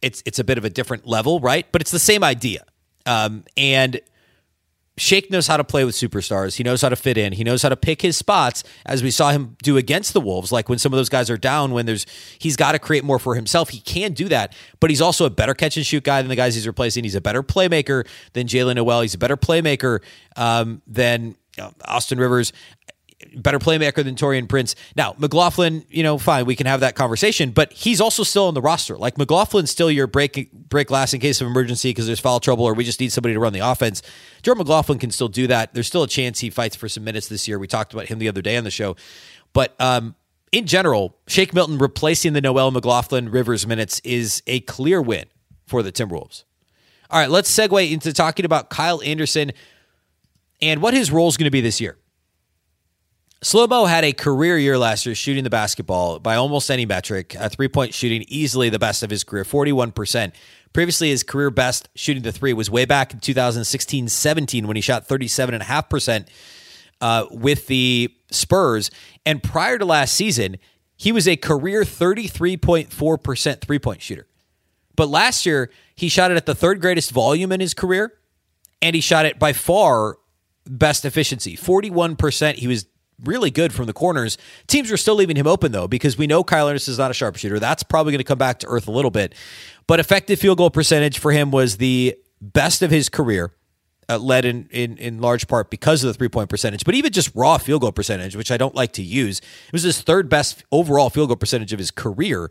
it's 0.00 0.22
it's 0.24 0.38
a 0.38 0.44
bit 0.44 0.56
of 0.56 0.64
a 0.64 0.70
different 0.70 1.06
level, 1.06 1.40
right? 1.40 1.66
But 1.70 1.82
it's 1.82 1.90
the 1.90 1.98
same 1.98 2.24
idea. 2.24 2.64
Um, 3.04 3.44
and 3.56 4.00
Shake 4.98 5.30
knows 5.30 5.46
how 5.46 5.56
to 5.56 5.64
play 5.64 5.84
with 5.84 5.94
superstars. 5.94 6.56
He 6.56 6.62
knows 6.62 6.82
how 6.82 6.88
to 6.88 6.96
fit 6.96 7.16
in. 7.16 7.32
He 7.32 7.44
knows 7.44 7.62
how 7.62 7.68
to 7.68 7.76
pick 7.76 8.02
his 8.02 8.16
spots, 8.16 8.64
as 8.84 9.02
we 9.02 9.10
saw 9.10 9.30
him 9.30 9.56
do 9.62 9.76
against 9.76 10.12
the 10.12 10.20
Wolves. 10.20 10.52
Like 10.52 10.68
when 10.68 10.78
some 10.78 10.92
of 10.92 10.96
those 10.96 11.08
guys 11.08 11.30
are 11.30 11.36
down, 11.36 11.72
when 11.72 11.86
there's 11.86 12.06
he's 12.38 12.56
got 12.56 12.72
to 12.72 12.78
create 12.78 13.04
more 13.04 13.18
for 13.18 13.34
himself. 13.34 13.70
He 13.70 13.80
can 13.80 14.12
do 14.12 14.28
that, 14.28 14.54
but 14.80 14.90
he's 14.90 15.00
also 15.00 15.24
a 15.24 15.30
better 15.30 15.54
catch 15.54 15.76
and 15.76 15.86
shoot 15.86 16.04
guy 16.04 16.20
than 16.20 16.28
the 16.28 16.36
guys 16.36 16.54
he's 16.54 16.66
replacing. 16.66 17.04
He's 17.04 17.14
a 17.14 17.20
better 17.20 17.42
playmaker 17.42 18.06
than 18.32 18.46
Jaylen 18.46 18.76
Nowell. 18.76 19.00
He's 19.00 19.14
a 19.14 19.18
better 19.18 19.36
playmaker 19.36 20.00
um, 20.36 20.82
than 20.86 21.36
Austin 21.84 22.18
Rivers 22.18 22.52
better 23.36 23.58
playmaker 23.58 24.04
than 24.04 24.14
Taurean 24.14 24.48
Prince. 24.48 24.74
Now, 24.96 25.14
McLaughlin, 25.18 25.84
you 25.88 26.02
know, 26.02 26.18
fine, 26.18 26.46
we 26.46 26.54
can 26.54 26.66
have 26.66 26.80
that 26.80 26.94
conversation, 26.94 27.50
but 27.50 27.72
he's 27.72 28.00
also 28.00 28.22
still 28.22 28.46
on 28.46 28.54
the 28.54 28.60
roster. 28.60 28.96
Like 28.96 29.16
McLaughlin's 29.16 29.70
still 29.70 29.90
your 29.90 30.06
break 30.06 30.52
break 30.52 30.88
glass 30.88 31.12
in 31.12 31.20
case 31.20 31.40
of 31.40 31.46
emergency 31.46 31.90
because 31.90 32.06
there's 32.06 32.20
foul 32.20 32.40
trouble 32.40 32.64
or 32.64 32.74
we 32.74 32.84
just 32.84 33.00
need 33.00 33.12
somebody 33.12 33.34
to 33.34 33.40
run 33.40 33.52
the 33.52 33.60
offense. 33.60 34.02
Jordan 34.42 34.60
McLaughlin 34.62 34.98
can 34.98 35.10
still 35.10 35.28
do 35.28 35.46
that. 35.48 35.74
There's 35.74 35.86
still 35.86 36.04
a 36.04 36.08
chance 36.08 36.40
he 36.40 36.50
fights 36.50 36.76
for 36.76 36.88
some 36.88 37.04
minutes 37.04 37.28
this 37.28 37.48
year. 37.48 37.58
We 37.58 37.66
talked 37.66 37.92
about 37.92 38.06
him 38.06 38.18
the 38.18 38.28
other 38.28 38.42
day 38.42 38.56
on 38.56 38.64
the 38.64 38.70
show. 38.70 38.96
But 39.52 39.74
um, 39.80 40.14
in 40.52 40.66
general, 40.66 41.16
Shake 41.26 41.52
Milton 41.52 41.78
replacing 41.78 42.34
the 42.34 42.40
Nowell 42.40 42.70
McLaughlin 42.70 43.30
Rivers 43.30 43.66
minutes 43.66 44.00
is 44.04 44.42
a 44.46 44.60
clear 44.60 45.02
win 45.02 45.26
for 45.66 45.82
the 45.82 45.90
Timberwolves. 45.90 46.44
All 47.10 47.18
right, 47.18 47.30
let's 47.30 47.50
segue 47.50 47.90
into 47.90 48.12
talking 48.12 48.44
about 48.44 48.68
Kyle 48.68 49.02
Anderson 49.02 49.52
and 50.60 50.82
what 50.82 50.94
his 50.94 51.10
role 51.10 51.28
is 51.28 51.36
going 51.36 51.46
to 51.46 51.50
be 51.50 51.60
this 51.60 51.80
year. 51.80 51.96
Slow 53.40 53.84
had 53.84 54.04
a 54.04 54.12
career 54.12 54.58
year 54.58 54.76
last 54.76 55.06
year 55.06 55.14
shooting 55.14 55.44
the 55.44 55.50
basketball 55.50 56.18
by 56.18 56.34
almost 56.34 56.70
any 56.70 56.86
metric, 56.86 57.36
a 57.38 57.48
three 57.48 57.68
point 57.68 57.94
shooting 57.94 58.24
easily 58.26 58.68
the 58.68 58.80
best 58.80 59.04
of 59.04 59.10
his 59.10 59.22
career, 59.22 59.44
41%. 59.44 60.32
Previously, 60.72 61.10
his 61.10 61.22
career 61.22 61.50
best 61.50 61.88
shooting 61.94 62.24
the 62.24 62.32
three 62.32 62.52
was 62.52 62.68
way 62.68 62.84
back 62.84 63.12
in 63.12 63.20
2016 63.20 64.08
17 64.08 64.66
when 64.66 64.74
he 64.74 64.82
shot 64.82 65.06
37.5% 65.06 66.26
uh, 67.00 67.26
with 67.30 67.68
the 67.68 68.12
Spurs. 68.32 68.90
And 69.24 69.40
prior 69.40 69.78
to 69.78 69.84
last 69.84 70.14
season, 70.14 70.56
he 70.96 71.12
was 71.12 71.28
a 71.28 71.36
career 71.36 71.82
33.4% 71.82 73.60
three 73.60 73.78
point 73.78 74.02
shooter. 74.02 74.26
But 74.96 75.08
last 75.10 75.46
year, 75.46 75.70
he 75.94 76.08
shot 76.08 76.32
it 76.32 76.36
at 76.36 76.46
the 76.46 76.56
third 76.56 76.80
greatest 76.80 77.12
volume 77.12 77.52
in 77.52 77.60
his 77.60 77.72
career, 77.72 78.14
and 78.82 78.96
he 78.96 79.00
shot 79.00 79.26
it 79.26 79.38
by 79.38 79.52
far 79.52 80.16
best 80.66 81.04
efficiency 81.04 81.56
41%. 81.56 82.56
He 82.56 82.66
was 82.66 82.86
really 83.24 83.50
good 83.50 83.72
from 83.72 83.86
the 83.86 83.92
corners. 83.92 84.38
Teams 84.66 84.90
are 84.92 84.96
still 84.96 85.14
leaving 85.14 85.36
him 85.36 85.46
open 85.46 85.72
though 85.72 85.88
because 85.88 86.16
we 86.16 86.26
know 86.26 86.44
Kyle 86.44 86.68
Anderson 86.68 86.92
is 86.92 86.98
not 86.98 87.10
a 87.10 87.14
sharpshooter. 87.14 87.58
That's 87.58 87.82
probably 87.82 88.12
going 88.12 88.18
to 88.18 88.24
come 88.24 88.38
back 88.38 88.58
to 88.60 88.66
earth 88.68 88.88
a 88.88 88.92
little 88.92 89.10
bit. 89.10 89.34
But 89.86 90.00
effective 90.00 90.38
field 90.38 90.58
goal 90.58 90.70
percentage 90.70 91.18
for 91.18 91.32
him 91.32 91.50
was 91.50 91.78
the 91.78 92.16
best 92.40 92.82
of 92.82 92.90
his 92.90 93.08
career. 93.08 93.52
Uh, 94.10 94.16
led 94.16 94.46
in, 94.46 94.66
in 94.70 94.96
in 94.96 95.20
large 95.20 95.46
part 95.48 95.68
because 95.68 96.02
of 96.02 96.08
the 96.08 96.14
three 96.14 96.30
point 96.30 96.48
percentage, 96.48 96.82
but 96.82 96.94
even 96.94 97.12
just 97.12 97.30
raw 97.34 97.58
field 97.58 97.82
goal 97.82 97.92
percentage, 97.92 98.34
which 98.34 98.50
I 98.50 98.56
don't 98.56 98.74
like 98.74 98.92
to 98.92 99.02
use, 99.02 99.38
it 99.38 99.72
was 99.72 99.82
his 99.82 100.00
third 100.00 100.30
best 100.30 100.64
overall 100.72 101.10
field 101.10 101.28
goal 101.28 101.36
percentage 101.36 101.74
of 101.74 101.78
his 101.78 101.90
career. 101.90 102.50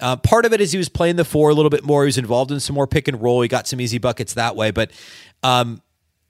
Uh, 0.00 0.16
part 0.16 0.44
of 0.44 0.52
it 0.52 0.60
is 0.60 0.72
he 0.72 0.78
was 0.78 0.88
playing 0.88 1.14
the 1.14 1.24
four 1.24 1.48
a 1.50 1.54
little 1.54 1.70
bit 1.70 1.84
more. 1.84 2.02
He 2.02 2.06
was 2.06 2.18
involved 2.18 2.50
in 2.50 2.58
some 2.58 2.74
more 2.74 2.88
pick 2.88 3.06
and 3.06 3.22
roll. 3.22 3.40
He 3.40 3.46
got 3.46 3.68
some 3.68 3.80
easy 3.80 3.98
buckets 3.98 4.34
that 4.34 4.56
way, 4.56 4.72
but 4.72 4.90
um, 5.44 5.80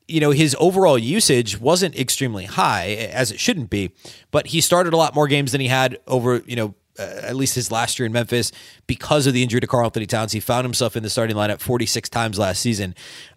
you 0.08 0.20
know, 0.20 0.30
his 0.30 0.56
overall 0.58 0.98
usage 0.98 1.60
wasn't 1.60 1.98
extremely 1.98 2.44
high, 2.44 2.90
as 2.90 3.30
it 3.30 3.40
shouldn't 3.40 3.70
be, 3.70 3.92
but 4.30 4.48
he 4.48 4.60
started 4.60 4.92
a 4.92 4.96
lot 4.96 5.14
more 5.14 5.26
games 5.26 5.52
than 5.52 5.60
he 5.60 5.68
had 5.68 5.98
over, 6.06 6.42
you 6.46 6.56
know, 6.56 6.74
uh, 6.98 7.02
at 7.22 7.36
least 7.36 7.54
his 7.54 7.70
last 7.70 7.98
year 7.98 8.06
in 8.06 8.12
Memphis 8.12 8.52
because 8.86 9.26
of 9.26 9.34
the 9.34 9.42
injury 9.42 9.60
to 9.60 9.66
Karl-Anthony 9.66 10.06
Towns. 10.06 10.32
He 10.32 10.40
found 10.40 10.64
himself 10.64 10.96
in 10.96 11.02
the 11.02 11.10
starting 11.10 11.36
lineup 11.36 11.60
46 11.60 12.08
times 12.08 12.38
last 12.38 12.60
season. 12.60 12.94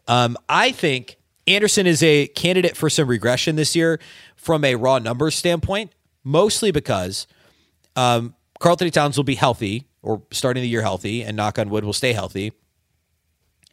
Um, 0.08 0.38
I 0.48 0.72
think 0.72 1.18
Anderson 1.48 1.88
is 1.88 2.02
a 2.04 2.28
candidate 2.28 2.78
for 2.78 2.90
some 2.90 3.08
regression 3.08 3.56
this 3.56 3.76
year 3.76 4.00
from 4.36 4.64
a 4.64 4.76
raw 4.76 5.00
numbers 5.00 5.36
standpoint, 5.36 5.92
mostly 6.24 6.72
because 6.72 7.28
um, 7.96 8.36
Karl-Anthony 8.60 8.92
Towns 8.92 9.18
will 9.18 9.24
be 9.24 9.36
healthy 9.36 9.88
or 10.02 10.24
starting 10.32 10.64
the 10.64 10.70
year 10.70 10.82
healthy, 10.82 11.24
and 11.24 11.36
knock 11.36 11.60
on 11.60 11.70
wood 11.70 11.84
will 11.84 11.94
stay 11.94 12.14
healthy. 12.14 12.54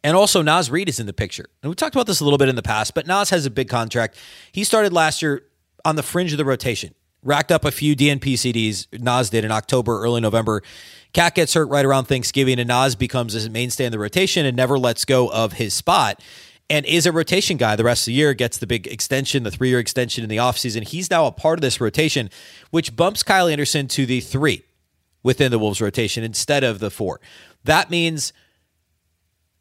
And 0.07 0.15
also, 0.15 0.41
Naz 0.41 0.71
Reid 0.71 0.87
is 0.87 1.01
in 1.01 1.05
the 1.05 1.11
picture. 1.11 1.49
And 1.61 1.69
we 1.69 1.75
talked 1.75 1.93
about 1.93 2.07
this 2.07 2.21
a 2.21 2.23
little 2.23 2.37
bit 2.37 2.47
in 2.47 2.55
the 2.55 2.63
past, 2.63 2.93
but 2.93 3.07
Naz 3.07 3.29
has 3.31 3.45
a 3.45 3.49
big 3.49 3.67
contract. 3.67 4.15
He 4.53 4.63
started 4.63 4.93
last 4.93 5.21
year 5.21 5.43
on 5.83 5.97
the 5.97 6.01
fringe 6.01 6.31
of 6.31 6.37
the 6.37 6.45
rotation, 6.45 6.95
racked 7.23 7.51
up 7.51 7.65
a 7.65 7.71
few 7.71 7.93
DNP 7.93 8.35
CDs. 8.35 8.87
Naz 9.01 9.29
did 9.29 9.43
in 9.43 9.51
October, 9.51 9.99
early 9.99 10.21
November. 10.21 10.63
KAT 11.11 11.35
gets 11.35 11.55
hurt 11.55 11.65
right 11.65 11.83
around 11.83 12.05
Thanksgiving, 12.05 12.57
and 12.57 12.69
Naz 12.69 12.95
becomes 12.95 13.35
a 13.35 13.49
mainstay 13.49 13.83
in 13.83 13.91
the 13.91 13.99
rotation 13.99 14.45
and 14.45 14.55
never 14.55 14.79
lets 14.79 15.03
go 15.03 15.29
of 15.29 15.51
his 15.51 15.73
spot 15.73 16.23
and 16.69 16.85
is 16.85 17.05
a 17.05 17.11
rotation 17.11 17.57
guy 17.57 17.75
the 17.75 17.83
rest 17.83 18.03
of 18.03 18.05
the 18.05 18.13
year, 18.13 18.33
gets 18.33 18.59
the 18.59 18.67
big 18.67 18.87
extension, 18.87 19.43
the 19.43 19.51
three 19.51 19.67
year 19.67 19.79
extension 19.79 20.23
in 20.23 20.29
the 20.29 20.37
offseason. 20.37 20.87
He's 20.87 21.11
now 21.11 21.25
a 21.25 21.33
part 21.33 21.59
of 21.59 21.61
this 21.61 21.81
rotation, 21.81 22.29
which 22.71 22.95
bumps 22.95 23.23
Kyle 23.23 23.49
Anderson 23.49 23.89
to 23.89 24.05
the 24.05 24.21
three 24.21 24.63
within 25.21 25.51
the 25.51 25.59
Wolves 25.59 25.81
rotation 25.81 26.23
instead 26.23 26.63
of 26.63 26.79
the 26.79 26.89
four. 26.89 27.19
That 27.65 27.89
means 27.89 28.31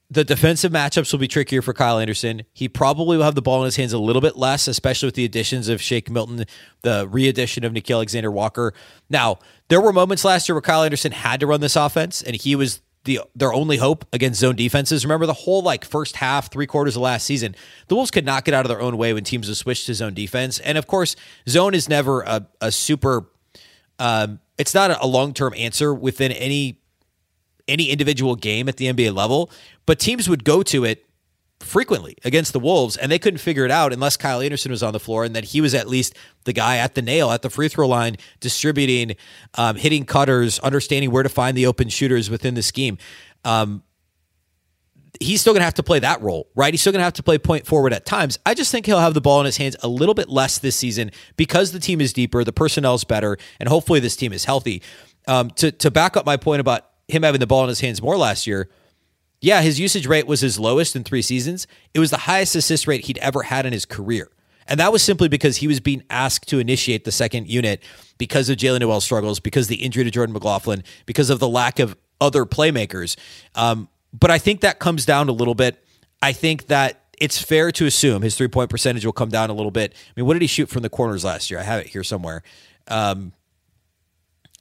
the 0.09 0.25
defensive 0.25 0.71
matchups 0.71 1.11
will 1.13 1.19
be 1.19 1.27
trickier 1.29 1.63
for 1.63 1.73
Kyle 1.73 1.99
Anderson. 1.99 2.45
He 2.53 2.69
probably 2.69 3.17
will 3.17 3.25
have 3.25 3.35
the 3.35 3.43
ball 3.43 3.63
in 3.63 3.65
his 3.65 3.77
hands 3.77 3.93
a 3.93 3.99
little 3.99 4.23
bit 4.23 4.37
less, 4.37 4.69
especially 4.69 5.09
with 5.09 5.17
the 5.17 5.25
additions 5.25 5.69
of 5.69 5.83
Shake 5.83 6.09
Milton, 6.09 6.45
the 6.83 7.09
re-addition 7.09 7.65
of 7.65 7.73
Nickeil 7.73 7.97
Alexander 7.97 8.31
Walker. 8.31 8.73
Now, 9.11 9.39
there 9.69 9.81
were 9.81 9.93
moments 9.93 10.25
last 10.25 10.49
year 10.49 10.55
where 10.55 10.63
Kyle 10.63 10.85
Anderson 10.85 11.13
had 11.13 11.41
to 11.41 11.47
run 11.47 11.61
this 11.61 11.75
offense, 11.75 12.23
and 12.23 12.37
he 12.37 12.55
was 12.55 12.83
the 13.07 13.21
their 13.35 13.53
only 13.53 13.79
hope 13.79 14.05
against 14.13 14.41
zone 14.41 14.55
defenses. 14.57 15.05
Remember 15.05 15.27
the 15.27 15.33
whole 15.33 15.63
like 15.63 15.85
first 15.85 16.17
half, 16.17 16.53
three 16.53 16.67
quarters 16.67 16.97
of 16.97 17.03
last 17.03 17.25
season, 17.25 17.57
the 17.89 17.95
Wolves 17.95 18.11
could 18.11 18.27
not 18.27 18.45
get 18.45 18.53
out 18.53 18.65
of 18.65 18.69
their 18.69 18.81
own 18.81 18.97
way 18.97 19.13
when 19.15 19.25
teams 19.25 19.49
would 19.49 19.57
switch 19.57 19.87
to 19.87 19.95
zone 19.95 20.15
defense. 20.15 20.59
And 20.61 20.77
of 20.77 20.87
course, 20.87 21.17
zone 21.49 21.75
is 21.75 21.89
never 21.89 22.23
a, 22.23 22.47
a 22.61 22.71
super. 22.71 23.29
Um, 23.99 24.41
it's 24.59 24.75
not 24.75 25.03
a 25.03 25.07
long 25.07 25.33
term 25.33 25.55
answer 25.57 25.95
within 25.95 26.33
any 26.33 26.81
any 27.69 27.91
individual 27.91 28.37
game 28.37 28.69
at 28.69 28.77
the 28.77 28.87
NBA 28.87 29.15
level, 29.15 29.51
but 29.87 29.99
teams 29.99 30.29
would 30.29 30.45
go 30.45 30.63
to 30.65 30.85
it 30.85 31.07
frequently 31.61 32.17
against 32.25 32.53
the 32.53 32.61
Wolves, 32.61 32.97
and 32.97 33.11
they 33.11 33.19
couldn't 33.19 33.39
figure 33.39 33.65
it 33.65 33.71
out 33.71 33.93
unless 33.93 34.17
Kyle 34.17 34.41
Anderson 34.41 34.71
was 34.71 34.83
on 34.83 34.93
the 34.93 35.01
floor 35.01 35.25
and 35.25 35.35
that 35.35 35.45
he 35.45 35.61
was 35.61 35.75
at 35.75 35.89
least 35.89 36.15
the 36.45 36.53
guy 36.53 36.77
at 36.77 36.95
the 36.95 37.03
nail, 37.03 37.31
at 37.31 37.43
the 37.43 37.51
free 37.51 37.69
throw 37.69 37.89
line, 37.89 38.17
distributing, 38.41 39.17
um, 39.55 39.77
hitting 39.77 40.05
cutters, 40.05 40.59
understanding 40.61 41.11
where 41.11 41.23
to 41.23 41.29
find 41.29 41.57
the 41.57 41.67
open 41.67 41.89
shooters 41.89 42.29
within 42.29 42.55
the 42.55 42.63
scheme. 42.63 42.99
Um, 43.45 43.83
he's 45.21 45.41
still 45.41 45.53
going 45.53 45.61
to 45.61 45.67
have 45.67 45.75
to 45.75 45.83
play 45.83 45.99
that 45.99 46.21
role, 46.21 46.49
right? 46.55 46.73
He's 46.73 46.81
still 46.81 46.93
going 46.93 47.01
to 47.01 47.05
have 47.05 47.15
to 47.15 47.23
play 47.23 47.39
point 47.39 47.67
forward 47.67 47.93
at 47.93 48.05
times. 48.05 48.39
I 48.45 48.55
just 48.55 48.71
think 48.71 48.87
he'll 48.87 49.01
have 49.01 49.15
the 49.15 49.21
ball 49.21 49.41
in 49.41 49.47
his 49.47 49.57
hands 49.57 49.77
a 49.83 49.89
little 49.89 50.15
bit 50.15 50.29
less 50.29 50.59
this 50.59 50.77
season 50.77 51.11
because 51.37 51.73
the 51.73 51.81
team 51.81 52.01
is 52.01 52.13
deeper, 52.13 52.45
the 52.45 52.53
personnel's 52.53 53.05
better, 53.05 53.39
and 53.59 53.69
hopefully 53.69 54.01
this 54.01 54.17
team 54.17 54.33
is 54.33 54.45
healthy. 54.45 54.83
Um, 55.29 55.51
to 55.53 55.73
to 55.73 55.91
back 55.91 56.17
up 56.17 56.25
my 56.25 56.37
point 56.37 56.61
about 56.61 56.87
him 57.09 57.23
having 57.23 57.41
the 57.41 57.47
ball 57.47 57.63
in 57.63 57.69
his 57.69 57.81
hands 57.81 58.03
more 58.03 58.17
last 58.17 58.47
year, 58.47 58.69
yeah, 59.41 59.63
his 59.63 59.79
usage 59.79 60.07
rate 60.07 60.27
was 60.27 60.41
his 60.41 60.59
lowest 60.59 60.97
in 60.97 61.05
three 61.05 61.23
seasons. 61.23 61.67
It 61.95 62.01
was 62.01 62.11
the 62.11 62.19
highest 62.19 62.57
assist 62.57 62.87
rate 62.87 63.07
he'd 63.07 63.19
ever 63.19 63.43
had 63.43 63.67
in 63.67 63.73
his 63.73 63.85
career. 63.85 64.31
And 64.69 64.81
that 64.81 64.93
was 64.93 65.03
simply 65.03 65.29
because 65.29 65.59
he 65.59 65.69
was 65.69 65.79
being 65.79 66.03
asked 66.11 66.49
to 66.49 66.59
initiate 66.59 67.05
the 67.05 67.13
second 67.13 67.49
unit 67.49 67.83
because 68.19 68.49
of 68.49 68.57
Jaylen 68.57 68.81
Nowell's 68.81 69.05
struggles, 69.05 69.39
because 69.39 69.67
of 69.67 69.69
the 69.69 69.85
injury 69.85 70.05
to 70.05 70.11
Jordan 70.11 70.33
McLaughlin, 70.33 70.83
because 71.05 71.31
of 71.31 71.39
the 71.39 71.49
lack 71.49 71.79
of 71.79 71.97
other 72.21 72.45
playmakers. 72.45 73.17
Um, 73.55 73.89
but 74.13 74.31
I 74.31 74.39
think 74.39 74.63
that 74.63 74.79
comes 74.79 75.05
down 75.05 75.29
a 75.29 75.33
little 75.33 75.55
bit. 75.55 75.85
I 76.23 76.33
think 76.33 76.67
that 76.67 77.05
it's 77.19 77.41
fair 77.41 77.71
to 77.73 77.87
assume 77.87 78.23
his 78.23 78.37
three 78.37 78.49
point 78.49 78.71
percentage 78.71 79.05
will 79.05 79.13
come 79.13 79.29
down 79.29 79.51
a 79.51 79.55
little 79.55 79.71
bit. 79.71 79.93
I 79.95 80.13
mean, 80.17 80.27
what 80.27 80.33
did 80.33 80.43
he 80.43 80.49
shoot 80.49 80.69
from 80.69 80.83
the 80.83 80.91
corners 80.91 81.25
last 81.25 81.51
year? 81.51 81.61
I 81.61 81.63
have 81.63 81.81
it 81.81 81.87
here 81.87 82.03
somewhere. 82.03 82.43
Um, 82.89 83.33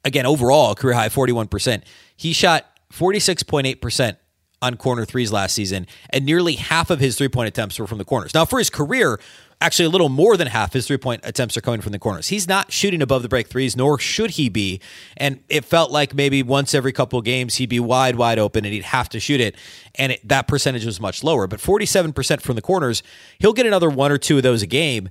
again, 0.05 0.25
overall, 0.25 0.75
career 0.75 0.95
high 0.95 1.09
41%. 1.09 1.83
He 2.15 2.31
shot 2.31 2.65
46.8% 2.93 4.15
on 4.61 4.77
corner 4.77 5.03
threes 5.05 5.31
last 5.31 5.53
season, 5.53 5.85
and 6.11 6.25
nearly 6.25 6.53
half 6.53 6.89
of 6.89 6.99
his 6.99 7.17
three 7.17 7.27
point 7.27 7.47
attempts 7.47 7.77
were 7.77 7.87
from 7.87 7.97
the 7.97 8.05
corners. 8.05 8.33
Now, 8.33 8.45
for 8.45 8.57
his 8.57 8.69
career, 8.69 9.19
actually 9.61 9.85
a 9.85 9.89
little 9.89 10.09
more 10.09 10.37
than 10.37 10.47
half 10.47 10.73
his 10.73 10.87
three 10.87 10.97
point 10.97 11.21
attempts 11.23 11.57
are 11.57 11.61
coming 11.61 11.81
from 11.81 11.91
the 11.91 11.99
corners. 11.99 12.29
He's 12.29 12.47
not 12.47 12.71
shooting 12.71 13.01
above 13.01 13.21
the 13.21 13.29
break 13.29 13.47
threes, 13.47 13.75
nor 13.75 13.99
should 13.99 14.31
he 14.31 14.49
be. 14.49 14.81
And 15.17 15.43
it 15.49 15.65
felt 15.65 15.91
like 15.91 16.13
maybe 16.13 16.41
once 16.41 16.73
every 16.73 16.93
couple 16.93 17.19
of 17.19 17.25
games 17.25 17.55
he'd 17.55 17.69
be 17.69 17.79
wide, 17.79 18.15
wide 18.15 18.39
open 18.39 18.65
and 18.65 18.73
he'd 18.73 18.83
have 18.83 19.09
to 19.09 19.19
shoot 19.19 19.41
it. 19.41 19.55
And 19.95 20.13
it, 20.13 20.27
that 20.27 20.47
percentage 20.47 20.85
was 20.85 20.99
much 20.99 21.23
lower. 21.23 21.47
But 21.47 21.59
47% 21.59 22.41
from 22.41 22.55
the 22.55 22.61
corners, 22.61 23.03
he'll 23.39 23.53
get 23.53 23.65
another 23.65 23.89
one 23.89 24.11
or 24.11 24.17
two 24.17 24.37
of 24.37 24.43
those 24.43 24.61
a 24.61 24.67
game. 24.67 25.09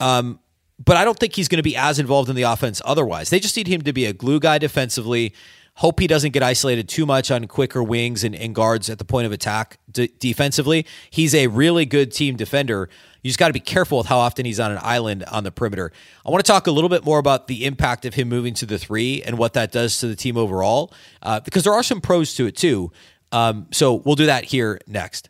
Um, 0.00 0.40
but 0.84 0.96
I 0.96 1.04
don't 1.04 1.18
think 1.18 1.34
he's 1.34 1.48
going 1.48 1.58
to 1.58 1.62
be 1.62 1.76
as 1.76 1.98
involved 1.98 2.30
in 2.30 2.36
the 2.36 2.42
offense 2.42 2.80
otherwise. 2.84 3.30
They 3.30 3.40
just 3.40 3.56
need 3.56 3.66
him 3.66 3.82
to 3.82 3.92
be 3.92 4.06
a 4.06 4.12
glue 4.12 4.40
guy 4.40 4.58
defensively. 4.58 5.34
Hope 5.74 6.00
he 6.00 6.08
doesn't 6.08 6.32
get 6.32 6.42
isolated 6.42 6.88
too 6.88 7.06
much 7.06 7.30
on 7.30 7.46
quicker 7.46 7.82
wings 7.82 8.24
and, 8.24 8.34
and 8.34 8.52
guards 8.54 8.90
at 8.90 8.98
the 8.98 9.04
point 9.04 9.26
of 9.26 9.32
attack 9.32 9.78
d- 9.90 10.12
defensively. 10.18 10.86
He's 11.10 11.34
a 11.34 11.46
really 11.46 11.86
good 11.86 12.10
team 12.10 12.36
defender. 12.36 12.88
You 13.22 13.28
just 13.28 13.38
got 13.38 13.48
to 13.48 13.52
be 13.52 13.60
careful 13.60 13.98
with 13.98 14.08
how 14.08 14.18
often 14.18 14.44
he's 14.44 14.58
on 14.58 14.72
an 14.72 14.78
island 14.82 15.24
on 15.24 15.44
the 15.44 15.52
perimeter. 15.52 15.92
I 16.26 16.30
want 16.30 16.44
to 16.44 16.50
talk 16.50 16.66
a 16.66 16.72
little 16.72 16.90
bit 16.90 17.04
more 17.04 17.18
about 17.18 17.46
the 17.46 17.64
impact 17.64 18.04
of 18.04 18.14
him 18.14 18.28
moving 18.28 18.54
to 18.54 18.66
the 18.66 18.78
three 18.78 19.22
and 19.22 19.38
what 19.38 19.52
that 19.52 19.70
does 19.70 19.98
to 20.00 20.08
the 20.08 20.16
team 20.16 20.36
overall, 20.36 20.92
uh, 21.22 21.40
because 21.40 21.64
there 21.64 21.74
are 21.74 21.82
some 21.82 22.00
pros 22.00 22.34
to 22.34 22.46
it 22.46 22.56
too. 22.56 22.90
Um, 23.30 23.66
so 23.70 23.94
we'll 23.94 24.16
do 24.16 24.26
that 24.26 24.44
here 24.44 24.80
next. 24.86 25.28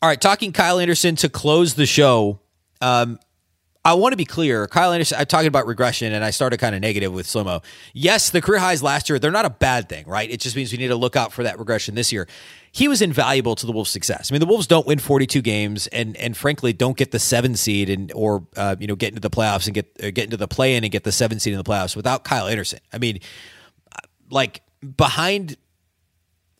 All 0.00 0.08
right, 0.08 0.20
talking 0.20 0.52
Kyle 0.52 0.78
Anderson 0.78 1.16
to 1.16 1.28
close 1.28 1.74
the 1.74 1.86
show. 1.86 2.40
Um, 2.80 3.18
I 3.88 3.94
want 3.94 4.12
to 4.12 4.18
be 4.18 4.26
clear. 4.26 4.66
Kyle 4.66 4.92
Anderson, 4.92 5.18
I'm 5.18 5.24
talking 5.24 5.46
about 5.46 5.66
regression, 5.66 6.12
and 6.12 6.22
I 6.22 6.28
started 6.28 6.58
kind 6.58 6.74
of 6.74 6.82
negative 6.82 7.10
with 7.10 7.26
Slomo. 7.26 7.64
Yes, 7.94 8.28
the 8.28 8.42
career 8.42 8.58
highs 8.58 8.82
last 8.82 9.08
year, 9.08 9.18
they're 9.18 9.30
not 9.30 9.46
a 9.46 9.50
bad 9.50 9.88
thing, 9.88 10.06
right? 10.06 10.30
It 10.30 10.40
just 10.40 10.56
means 10.56 10.70
we 10.72 10.76
need 10.76 10.88
to 10.88 10.96
look 10.96 11.16
out 11.16 11.32
for 11.32 11.42
that 11.42 11.58
regression 11.58 11.94
this 11.94 12.12
year. 12.12 12.28
He 12.70 12.86
was 12.86 13.00
invaluable 13.00 13.54
to 13.54 13.64
the 13.64 13.72
Wolves' 13.72 13.88
success. 13.88 14.30
I 14.30 14.34
mean, 14.34 14.40
the 14.40 14.46
Wolves 14.46 14.66
don't 14.66 14.86
win 14.86 14.98
42 14.98 15.40
games, 15.40 15.86
and 15.86 16.18
and 16.18 16.36
frankly, 16.36 16.74
don't 16.74 16.98
get 16.98 17.12
the 17.12 17.18
seven 17.18 17.56
seed 17.56 17.88
and 17.88 18.12
or 18.14 18.46
uh, 18.58 18.76
you 18.78 18.86
know 18.86 18.94
get 18.94 19.08
into 19.08 19.22
the 19.22 19.30
playoffs 19.30 19.64
and 19.64 19.74
get 19.74 19.86
uh, 20.02 20.10
get 20.10 20.24
into 20.24 20.36
the 20.36 20.48
play 20.48 20.76
in 20.76 20.84
and 20.84 20.92
get 20.92 21.04
the 21.04 21.12
seven 21.12 21.40
seed 21.40 21.54
in 21.54 21.58
the 21.58 21.64
playoffs 21.64 21.96
without 21.96 22.24
Kyle 22.24 22.46
Anderson. 22.46 22.80
I 22.92 22.98
mean, 22.98 23.20
like 24.28 24.60
behind 24.98 25.56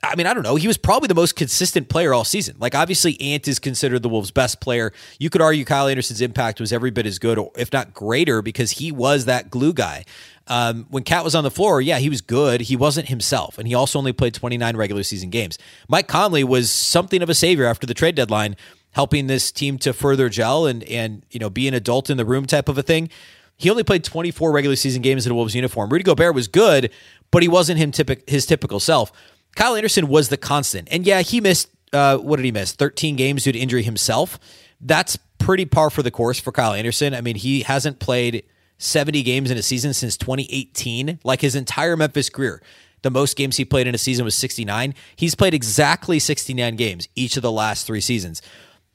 I 0.03 0.15
mean, 0.15 0.27
I 0.29 0.35
don't 0.35 0.45
know. 0.45 0.55
He 0.55 0.69
was 0.69 0.79
probably 0.79 1.09
the 1.09 1.15
most 1.15 1.35
consistent 1.35 1.89
player 1.89 2.15
all 2.15 2.25
season. 2.25 2.57
Like, 2.61 2.75
obviously, 2.75 3.21
Ant 3.21 3.49
is 3.49 3.59
considered 3.59 4.03
the 4.03 4.09
Wolves' 4.09 4.31
best 4.31 4.61
player. 4.61 4.93
You 5.19 5.29
could 5.29 5.43
argue 5.43 5.65
Kyle 5.65 5.89
Anderson's 5.89 6.21
impact 6.21 6.61
was 6.61 6.73
every 6.73 6.91
bit 6.91 7.05
as 7.05 7.19
good, 7.19 7.37
or 7.37 7.51
if 7.57 7.73
not 7.73 7.95
greater, 7.95 8.41
because 8.41 8.73
he 8.73 8.93
was 8.93 9.25
that 9.25 9.51
glue 9.51 9.73
guy. 9.73 10.05
Um, 10.47 10.87
when 10.89 11.03
KAT 11.03 11.25
was 11.25 11.35
on 11.35 11.45
the 11.45 11.51
floor, 11.51 11.81
yeah, 11.81 11.99
he 11.99 12.09
was 12.09 12.21
good. 12.21 12.63
He 12.63 12.77
wasn't 12.77 13.09
himself, 13.09 13.59
and 13.59 13.67
he 13.67 13.75
also 13.75 13.99
only 13.99 14.13
played 14.13 14.35
29 14.35 14.77
regular 14.77 15.03
season 15.03 15.31
games. 15.31 15.59
Mike 15.89 16.09
Conley 16.09 16.45
was 16.45 16.71
something 16.71 17.21
of 17.21 17.29
a 17.29 17.35
savior 17.35 17.67
after 17.67 17.87
the 17.87 17.93
trade 17.93 18.15
deadline, 18.15 18.57
helping 18.93 19.27
this 19.27 19.53
team 19.53 19.79
to 19.79 19.93
further 19.93 20.29
gel 20.31 20.67
and 20.67 20.83
and 20.85 21.23
you 21.31 21.39
know 21.39 21.51
be 21.51 21.69
an 21.69 21.75
adult 21.75 22.09
in 22.09 22.17
the 22.17 22.25
room 22.25 22.47
type 22.47 22.69
of 22.69 22.79
a 22.79 22.83
thing. 22.83 23.11
He 23.59 23.69
only 23.69 23.83
played 23.83 24.05
24 24.05 24.53
regular 24.53 24.77
season 24.77 25.03
games 25.03 25.27
in 25.27 25.33
a 25.33 25.35
Wolves 25.35 25.55
uniform. 25.55 25.91
Rudy 25.91 26.05
Gobert 26.05 26.35
was 26.35 26.47
good, 26.47 26.91
but 27.31 27.43
he 27.43 27.49
wasn't 27.49 27.79
him 27.79 27.91
typic, 27.91 28.29
his 28.31 28.47
typical 28.47 28.81
self. 28.81 29.13
Kyle 29.59 29.75
Anderson 29.75 30.07
was 30.07 30.29
the 30.29 30.37
constant. 30.37 30.87
And 30.89 31.05
yeah, 31.05 31.21
he 31.21 31.41
missed, 31.41 31.69
uh, 31.93 32.19
what 32.19 32.37
did 32.37 32.45
he 32.45 32.53
miss? 32.53 32.73
13 32.73 33.17
games 33.17 33.43
due 33.43 33.51
to 33.51 33.59
injury 33.59 33.83
himself. 33.83 34.39
That's 34.81 35.19
pretty 35.39 35.65
par 35.65 35.91
for 35.91 36.01
the 36.01 36.13
course 36.13 36.39
for 36.39 36.53
Kyle 36.53 36.75
Anderson. 36.75 37.13
I 37.13 37.23
mean, 37.23 37.35
he 37.35 37.63
hasn't 37.63 37.99
played 37.99 38.45
70 38.79 39.25
games 39.25 39.51
in 39.51 39.59
a 39.59 39.63
season 39.63 39.95
since 39.95 40.17
2018, 40.17 41.19
like 41.25 41.41
his 41.41 41.57
entire 41.57 41.97
Memphis 41.97 42.31
career. 42.31 42.63
The 43.03 43.11
most 43.11 43.37
games 43.37 43.57
he 43.57 43.65
played 43.65 43.89
in 43.89 43.97
a 43.97 43.99
season 43.99 44.25
was 44.25 44.37
69. 44.37 44.95
He's 45.17 45.35
played 45.35 45.55
exactly 45.55 46.21
69 46.21 46.77
games 46.77 47.09
each 47.17 47.37
of 47.37 47.43
the 47.43 47.51
last 47.51 47.85
three 47.85 48.01
seasons. 48.01 48.43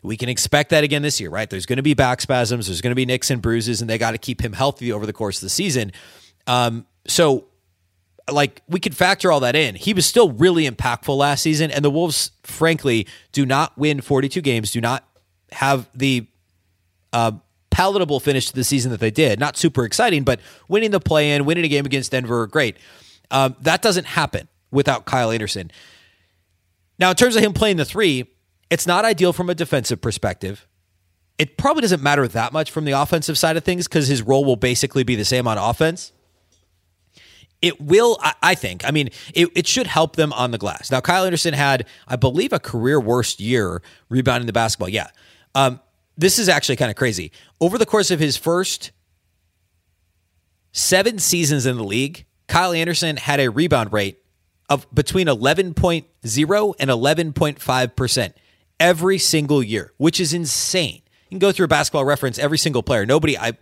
We 0.02 0.16
can 0.16 0.30
expect 0.30 0.70
that 0.70 0.86
again 0.86 1.02
this 1.02 1.20
year, 1.20 1.30
right? 1.30 1.50
There's 1.50 1.66
going 1.66 1.76
to 1.76 1.84
be 1.84 1.94
back 1.94 2.22
spasms, 2.22 2.68
there's 2.68 2.80
going 2.80 2.92
to 2.92 2.96
be 2.96 3.06
nicks 3.06 3.30
and 3.30 3.42
bruises, 3.42 3.82
and 3.82 3.90
they 3.90 3.98
got 3.98 4.12
to 4.12 4.18
keep 4.18 4.40
him 4.40 4.54
healthy 4.54 4.94
over 4.94 5.06
the 5.06 5.12
course 5.12 5.40
of 5.40 5.42
the 5.42 5.50
season. 5.50 5.92
Um, 6.48 6.86
so 7.06 7.48
like 8.32 8.62
we 8.68 8.80
could 8.80 8.96
factor 8.96 9.32
all 9.32 9.42
that 9.42 9.56
in. 9.56 9.76
He 9.76 9.94
was 9.94 10.06
still 10.06 10.32
really 10.32 10.70
impactful 10.70 11.16
last 11.16 11.42
season, 11.42 11.72
and 11.72 11.84
the 11.84 11.90
Wolves, 11.90 12.32
frankly, 12.44 13.08
do 13.32 13.46
not 13.46 13.78
win 13.78 14.02
42 14.02 14.42
games, 14.42 14.72
do 14.72 14.82
not 14.82 15.08
have 15.52 15.90
the 15.94 16.28
uh, 17.12 17.34
palatable 17.70 18.20
finish 18.20 18.48
to 18.48 18.54
the 18.54 18.64
season 18.64 18.92
that 18.92 19.00
they 19.00 19.12
did. 19.12 19.40
Not 19.40 19.58
super 19.58 19.84
exciting, 19.84 20.24
but 20.24 20.40
winning 20.68 20.92
the 20.92 21.00
play 21.00 21.32
in, 21.32 21.46
winning 21.46 21.66
a 21.66 21.68
game 21.68 21.86
against 21.86 22.12
Denver, 22.12 22.48
great. 22.48 22.78
Um, 23.30 23.56
that 23.62 23.82
doesn't 23.82 24.06
happen 24.06 24.48
without 24.72 25.06
Kyle 25.06 25.32
Anderson. 25.32 25.72
Now, 27.00 27.10
in 27.10 27.16
terms 27.16 27.36
of 27.36 27.44
him 27.44 27.54
playing 27.54 27.78
the 27.78 27.86
three, 27.86 28.30
it's 28.70 28.88
not 28.88 29.06
ideal 29.06 29.34
from 29.34 29.50
a 29.50 29.56
defensive 29.56 30.02
perspective. 30.02 30.68
It 31.38 31.58
probably 31.58 31.82
doesn't 31.82 32.02
matter 32.02 32.28
that 32.28 32.54
much 32.54 32.72
from 32.72 32.86
the 32.86 32.92
offensive 32.92 33.38
side 33.38 33.58
of 33.58 33.64
things 33.64 33.88
because 33.88 34.08
his 34.08 34.22
role 34.22 34.46
will 34.46 34.56
basically 34.56 35.04
be 35.04 35.16
the 35.16 35.26
same 35.26 35.48
on 35.48 35.58
offense 35.58 36.12
it 37.64 37.80
will, 37.80 38.20
I 38.42 38.56
think. 38.56 38.86
I 38.86 38.92
mean, 38.92 39.10
it, 39.34 39.48
it 39.56 39.68
should 39.68 39.88
help 39.88 40.18
them 40.18 40.34
on 40.34 40.52
the 40.52 40.58
glass. 40.58 40.92
Now, 40.92 41.00
Kyle 41.00 41.24
Anderson 41.24 41.54
had, 41.54 41.88
I 42.10 42.18
believe, 42.18 42.52
a 42.52 42.60
career 42.60 43.00
worst 43.00 43.40
year 43.40 43.82
rebounding 44.10 44.48
the 44.48 44.54
basketball. 44.54 44.90
Yeah. 44.90 45.08
Um, 45.56 45.80
this 46.18 46.40
is 46.40 46.50
actually 46.50 46.76
kind 46.76 46.92
of 46.92 46.98
crazy. 46.98 47.32
Over 47.62 47.78
the 47.78 47.86
course 47.86 48.12
of 48.12 48.20
his 48.20 48.36
first 48.36 48.92
seven 50.74 51.20
seasons 51.20 51.66
in 51.66 51.78
the 51.78 51.86
league, 51.86 52.26
Kyle 52.50 52.74
Anderson 52.74 53.16
had 53.16 53.40
a 53.40 53.50
rebound 53.50 53.94
rate 53.94 54.20
of 54.68 54.86
between 54.94 55.28
11.0 55.28 56.74
and 56.80 56.90
11.5% 56.90 58.34
every 58.78 59.18
single 59.18 59.64
year, 59.64 59.94
which 59.96 60.20
is 60.20 60.34
insane. 60.34 61.02
You 61.30 61.30
can 61.30 61.40
go 61.40 61.54
through 61.54 61.66
a 61.66 61.70
basketball 61.70 62.04
reference 62.04 62.38
every 62.38 62.58
single 62.58 62.84
player. 62.84 63.06
Nobody, 63.06 63.38
I 63.38 63.54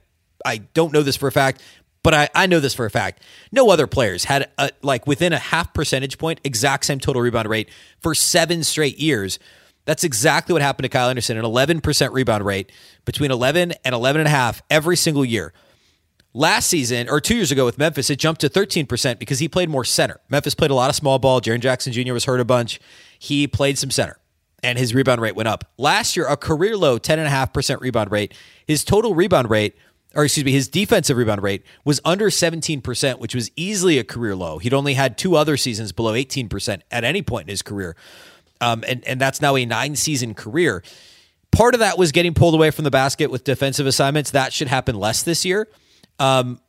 I 0.46 0.58
don't 0.74 0.92
know 0.92 1.04
this 1.04 1.16
for 1.16 1.28
a 1.28 1.32
fact, 1.32 1.62
but 2.04 2.14
I, 2.14 2.30
I 2.34 2.48
know 2.48 2.60
this 2.60 2.74
for 2.74 2.86
a 2.86 2.90
fact. 2.90 3.24
No 3.52 3.70
other 3.70 3.88
players 3.88 4.26
had 4.26 4.50
a, 4.58 4.72
like 4.82 5.06
within 5.08 5.34
a 5.34 5.38
half 5.38 5.74
percentage 5.74 6.18
point 6.18 6.40
exact 6.44 6.86
same 6.86 7.00
total 7.00 7.22
rebound 7.22 7.50
rate 7.50 7.70
for 8.00 8.16
seven 8.16 8.64
straight 8.64 8.98
years. 8.98 9.40
That's 9.86 10.04
exactly 10.04 10.54
what 10.54 10.62
happened 10.62 10.84
to 10.84 10.90
Kyle 10.90 11.10
Anderson, 11.10 11.38
an 11.38 11.44
11% 11.44 12.14
rebound 12.14 12.46
rate 12.46 12.72
between 13.06 13.32
11 13.32 13.74
and 13.84 13.96
11 13.96 14.22
and 14.22 14.28
a 14.28 14.32
half 14.32 14.62
every 14.70 14.96
single 14.96 15.26
year. 15.26 15.54
Last 16.34 16.68
season, 16.68 17.10
or 17.10 17.20
two 17.20 17.36
years 17.36 17.52
ago 17.52 17.66
with 17.66 17.78
Memphis, 17.78 18.10
it 18.10 18.18
jumped 18.18 18.42
to 18.42 18.50
13% 18.50 19.20
because 19.20 19.40
he 19.40 19.50
played 19.50 19.70
more 19.70 19.84
center. 19.84 20.22
Memphis 20.30 20.56
played 20.56 20.72
a 20.72 20.76
lot 20.76 20.90
of 20.90 20.96
small 20.96 21.20
ball. 21.20 21.42
Jaren 21.42 21.60
Jackson 21.60 21.92
Jr. 21.92 22.14
was 22.14 22.26
hurt 22.26 22.40
a 22.40 22.46
bunch. 22.46 22.80
he 23.20 23.48
played 23.48 23.78
some 23.78 23.92
center 23.92 24.18
and 24.64 24.78
his 24.78 24.94
rebound 24.94 25.22
rate 25.22 25.36
went 25.36 25.48
up. 25.48 25.66
Last 25.78 26.16
year, 26.16 26.28
a 26.28 26.38
career 26.38 26.78
low 26.78 27.00
10.5% 27.00 27.82
rebound 27.82 28.12
rate. 28.12 28.34
His 28.66 28.84
total 28.84 29.16
rebound 29.16 29.50
rate, 29.50 29.76
or 30.16 30.26
excuse 30.26 30.46
me, 30.46 30.52
his 30.52 30.68
defensive 30.68 31.18
rebound 31.18 31.42
rate 31.42 31.64
was 31.86 32.02
under 32.04 32.30
17%, 32.30 33.20
which 33.20 33.34
was 33.34 33.50
easily 33.56 33.98
a 33.98 34.04
career 34.04 34.36
low. 34.36 34.58
He'd 34.58 34.74
only 34.74 34.94
had 34.94 35.18
two 35.18 35.36
other 35.36 35.58
seasons 35.58 35.92
below 35.92 36.14
18% 36.14 36.82
at 36.92 37.04
any 37.04 37.22
point 37.22 37.48
in 37.48 37.50
his 37.50 37.62
career. 37.62 37.96
Um, 38.60 38.84
and, 38.88 39.06
and 39.08 39.20
that's 39.20 39.42
now 39.42 39.56
a 39.56 39.66
nine 39.66 39.96
season 39.96 40.34
career. 40.34 40.84
Part 41.52 41.74
of 41.74 41.80
that 41.80 41.98
was 41.98 42.12
getting 42.12 42.34
pulled 42.34 42.54
away 42.54 42.72
from 42.72 42.84
the 42.84 42.92
basket 42.92 43.32
with 43.32 43.44
defensive 43.44 43.88
assignments. 43.88 44.32
That 44.32 44.54
should 44.54 44.68
happen 44.68 44.96
less 44.96 45.24
this 45.24 45.46
year. 45.46 45.68
Um, 46.20 46.60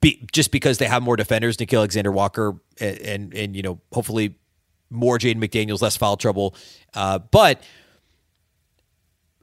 be, 0.00 0.26
just 0.32 0.52
because 0.52 0.78
they 0.78 0.86
have 0.86 1.02
more 1.02 1.16
defenders, 1.16 1.56
Nickeil 1.56 1.78
Alexander 1.78 2.12
Walker, 2.12 2.56
and, 2.80 2.98
and, 3.00 3.34
and 3.34 3.56
you 3.56 3.62
know 3.62 3.80
hopefully 3.92 4.36
more 4.90 5.18
Jaden 5.18 5.36
McDaniels, 5.36 5.82
less 5.82 5.96
foul 5.96 6.16
trouble. 6.16 6.54
Uh, 6.94 7.18
but 7.18 7.62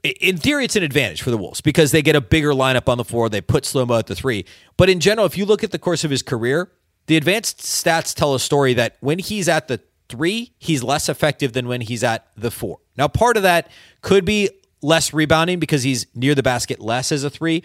in 0.08 0.36
theory, 0.36 0.64
it's 0.64 0.76
an 0.76 0.82
advantage 0.82 1.22
for 1.22 1.30
the 1.30 1.38
Wolves 1.38 1.60
because 1.60 1.90
they 1.90 2.02
get 2.02 2.16
a 2.16 2.20
bigger 2.20 2.50
lineup 2.50 2.88
on 2.88 2.98
the 2.98 3.04
floor. 3.04 3.28
They 3.28 3.40
put 3.40 3.64
slow 3.64 3.86
mo 3.86 3.98
at 3.98 4.06
the 4.06 4.14
three. 4.14 4.44
But 4.76 4.88
in 4.88 5.00
general, 5.00 5.26
if 5.26 5.36
you 5.36 5.44
look 5.44 5.64
at 5.64 5.70
the 5.70 5.78
course 5.78 6.04
of 6.04 6.10
his 6.10 6.22
career, 6.22 6.70
the 7.06 7.16
advanced 7.16 7.60
stats 7.60 8.14
tell 8.14 8.34
a 8.34 8.40
story 8.40 8.74
that 8.74 8.96
when 9.00 9.18
he's 9.18 9.48
at 9.48 9.68
the 9.68 9.80
three, 10.08 10.52
he's 10.58 10.82
less 10.82 11.08
effective 11.08 11.52
than 11.52 11.68
when 11.68 11.80
he's 11.80 12.04
at 12.04 12.26
the 12.36 12.50
four. 12.50 12.78
Now, 12.96 13.08
part 13.08 13.36
of 13.36 13.42
that 13.42 13.70
could 14.02 14.24
be 14.24 14.50
less 14.82 15.12
rebounding 15.12 15.58
because 15.58 15.82
he's 15.82 16.06
near 16.14 16.34
the 16.34 16.42
basket 16.42 16.80
less 16.80 17.12
as 17.12 17.24
a 17.24 17.30
three. 17.30 17.62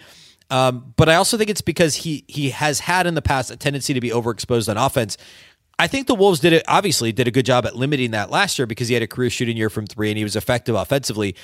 Um, 0.50 0.92
but 0.96 1.08
I 1.08 1.14
also 1.14 1.38
think 1.38 1.50
it's 1.50 1.62
because 1.62 1.94
he 1.96 2.24
he 2.28 2.50
has 2.50 2.80
had 2.80 3.06
in 3.06 3.14
the 3.14 3.22
past 3.22 3.50
a 3.50 3.56
tendency 3.56 3.94
to 3.94 4.00
be 4.00 4.10
overexposed 4.10 4.68
on 4.68 4.76
offense. 4.76 5.16
I 5.78 5.86
think 5.86 6.06
the 6.06 6.14
Wolves 6.14 6.40
did 6.40 6.52
it 6.52 6.62
obviously 6.68 7.10
did 7.10 7.26
a 7.26 7.30
good 7.30 7.46
job 7.46 7.64
at 7.64 7.74
limiting 7.74 8.10
that 8.10 8.30
last 8.30 8.58
year 8.58 8.66
because 8.66 8.88
he 8.88 8.94
had 8.94 9.02
a 9.02 9.06
career 9.06 9.30
shooting 9.30 9.56
year 9.56 9.70
from 9.70 9.86
three 9.86 10.10
and 10.10 10.18
he 10.18 10.24
was 10.24 10.36
effective 10.36 10.74
offensively. 10.74 11.34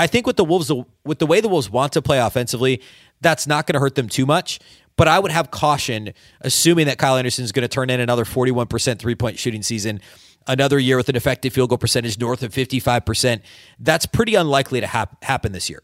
I 0.00 0.06
think 0.06 0.26
with 0.26 0.36
the 0.36 0.44
Wolves, 0.44 0.72
with 1.04 1.18
the 1.18 1.26
way 1.26 1.42
the 1.42 1.48
Wolves 1.48 1.68
want 1.68 1.92
to 1.92 2.00
play 2.00 2.18
offensively, 2.18 2.80
that's 3.20 3.46
not 3.46 3.66
going 3.66 3.74
to 3.74 3.80
hurt 3.80 3.96
them 3.96 4.08
too 4.08 4.24
much. 4.24 4.58
But 4.96 5.08
I 5.08 5.18
would 5.18 5.30
have 5.30 5.50
caution, 5.50 6.14
assuming 6.40 6.86
that 6.86 6.96
Kyle 6.96 7.18
Anderson 7.18 7.44
is 7.44 7.52
going 7.52 7.64
to 7.64 7.68
turn 7.68 7.90
in 7.90 8.00
another 8.00 8.24
41% 8.24 8.98
three 8.98 9.14
point 9.14 9.38
shooting 9.38 9.62
season, 9.62 10.00
another 10.46 10.78
year 10.78 10.96
with 10.96 11.10
an 11.10 11.16
effective 11.16 11.52
field 11.52 11.68
goal 11.68 11.76
percentage 11.76 12.18
north 12.18 12.42
of 12.42 12.50
55%. 12.50 13.42
That's 13.78 14.06
pretty 14.06 14.36
unlikely 14.36 14.80
to 14.80 14.86
hap- 14.86 15.22
happen 15.22 15.52
this 15.52 15.68
year. 15.68 15.82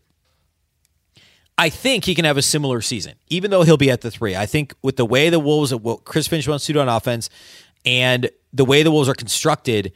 I 1.59 1.68
think 1.68 2.07
he 2.07 2.14
can 2.14 2.24
have 2.24 2.38
a 2.38 2.42
similar 2.42 2.81
season, 2.81 3.16
even 3.29 3.50
though 3.50 3.64
he'll 3.64 3.76
be 3.76 3.90
at 3.90 4.00
the 4.00 4.11
three. 4.11 4.35
I 4.35 4.46
think 4.46 4.74
with 4.81 4.96
the 4.96 5.05
way 5.05 5.29
the 5.29 5.40
Wolves, 5.40 5.74
what 5.74 6.07
Chris 6.07 6.26
Finch 6.26 6.48
wants 6.48 6.64
to 6.66 6.72
do 6.72 6.81
on 6.81 6.88
offense, 6.88 7.29
and 7.85 8.31
the 8.55 8.64
way 8.64 8.83
the 8.83 8.90
Wolves 8.90 9.11
are 9.11 9.14
constructed, 9.14 9.92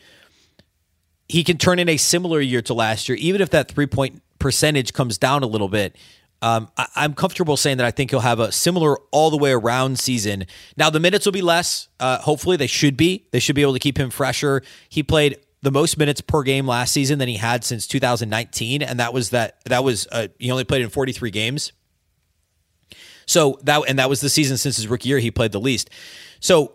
he 1.30 1.44
can 1.44 1.58
turn 1.58 1.78
in 1.78 1.88
a 1.88 1.96
similar 1.96 2.40
year 2.40 2.60
to 2.62 2.74
last 2.74 3.08
year, 3.08 3.16
even 3.18 3.40
if 3.40 3.50
that 3.50 3.70
three 3.70 3.86
point 3.86 4.20
percentage 4.40 4.92
comes 4.92 5.16
down 5.16 5.42
a 5.42 5.46
little 5.46 5.68
bit. 5.68 5.96
Um, 6.42 6.68
I, 6.76 7.04
am 7.04 7.14
comfortable 7.14 7.56
saying 7.56 7.76
that 7.76 7.86
I 7.86 7.90
think 7.90 8.10
he'll 8.10 8.20
have 8.20 8.40
a 8.40 8.50
similar 8.50 8.98
all 9.12 9.30
the 9.30 9.36
way 9.36 9.52
around 9.52 9.98
season. 9.98 10.46
Now 10.76 10.90
the 10.90 10.98
minutes 10.98 11.26
will 11.26 11.32
be 11.32 11.42
less. 11.42 11.88
Uh, 12.00 12.18
hopefully 12.18 12.56
they 12.56 12.66
should 12.66 12.96
be. 12.96 13.26
They 13.30 13.38
should 13.38 13.54
be 13.54 13.62
able 13.62 13.74
to 13.74 13.78
keep 13.78 13.98
him 13.98 14.10
fresher. 14.10 14.62
He 14.88 15.02
played 15.02 15.36
the 15.62 15.70
most 15.70 15.98
minutes 15.98 16.20
per 16.20 16.42
game 16.42 16.66
last 16.66 16.92
season 16.92 17.18
than 17.18 17.28
he 17.28 17.36
had 17.36 17.62
since 17.62 17.86
2019, 17.86 18.82
and 18.82 18.98
that 18.98 19.12
was 19.12 19.30
that 19.30 19.62
that 19.66 19.84
was 19.84 20.08
uh, 20.10 20.28
he 20.38 20.50
only 20.50 20.64
played 20.64 20.82
in 20.82 20.88
43 20.88 21.30
games. 21.30 21.72
So 23.26 23.60
that 23.62 23.82
and 23.86 23.98
that 23.98 24.08
was 24.08 24.20
the 24.20 24.30
season 24.30 24.56
since 24.56 24.76
his 24.76 24.88
rookie 24.88 25.10
year 25.10 25.18
he 25.18 25.30
played 25.30 25.52
the 25.52 25.60
least. 25.60 25.90
So 26.40 26.74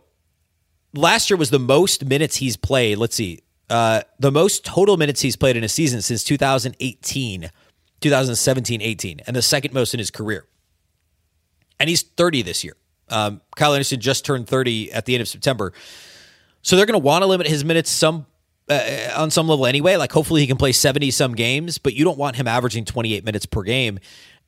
last 0.94 1.30
year 1.30 1.38
was 1.38 1.50
the 1.50 1.60
most 1.60 2.06
minutes 2.06 2.38
he's 2.38 2.56
played. 2.56 3.00
Let's 3.00 3.16
see, 3.16 3.42
uh, 3.70 4.02
the 4.20 4.32
most 4.32 4.66
total 4.66 4.98
minutes 4.98 5.22
he's 5.22 5.36
played 5.36 5.58
in 5.58 5.64
a 5.64 5.70
season 5.70 6.02
since 6.02 6.24
2018, 6.24 7.50
2017, 8.02 8.82
18, 8.82 9.22
and 9.26 9.36
the 9.36 9.42
second 9.42 9.74
most 9.74 9.94
in 9.94 10.00
his 10.00 10.12
career. 10.12 10.46
And 11.80 11.90
he's 11.90 12.04
30 12.04 12.44
this 12.44 12.64
year. 12.64 12.76
Um, 13.10 13.42
Kyle 13.56 13.74
Anderson 13.74 14.00
just 14.00 14.26
turned 14.26 14.48
30 14.48 14.92
at 14.92 15.06
the 15.06 15.16
end 15.16 15.22
of 15.22 15.28
September. 15.28 15.74
So 16.62 16.76
they're 16.76 16.86
going 16.86 17.00
to 17.00 17.06
want 17.06 17.22
to 17.22 17.28
limit 17.28 17.48
his 17.48 17.64
minutes 17.64 17.90
some 17.90 18.26
uh, 18.70 19.12
on 19.16 19.30
some 19.30 19.48
level 19.48 19.66
anyway. 19.66 19.96
Like 19.96 20.12
hopefully 20.12 20.42
he 20.42 20.48
can 20.48 20.58
play 20.58 20.72
70 20.72 21.12
some 21.12 21.34
games, 21.34 21.78
but 21.78 21.94
you 21.94 22.04
don't 22.04 22.18
want 22.18 22.36
him 22.36 22.48
averaging 22.48 22.86
28 22.86 23.24
minutes 23.24 23.46
per 23.46 23.62
game. 23.62 24.00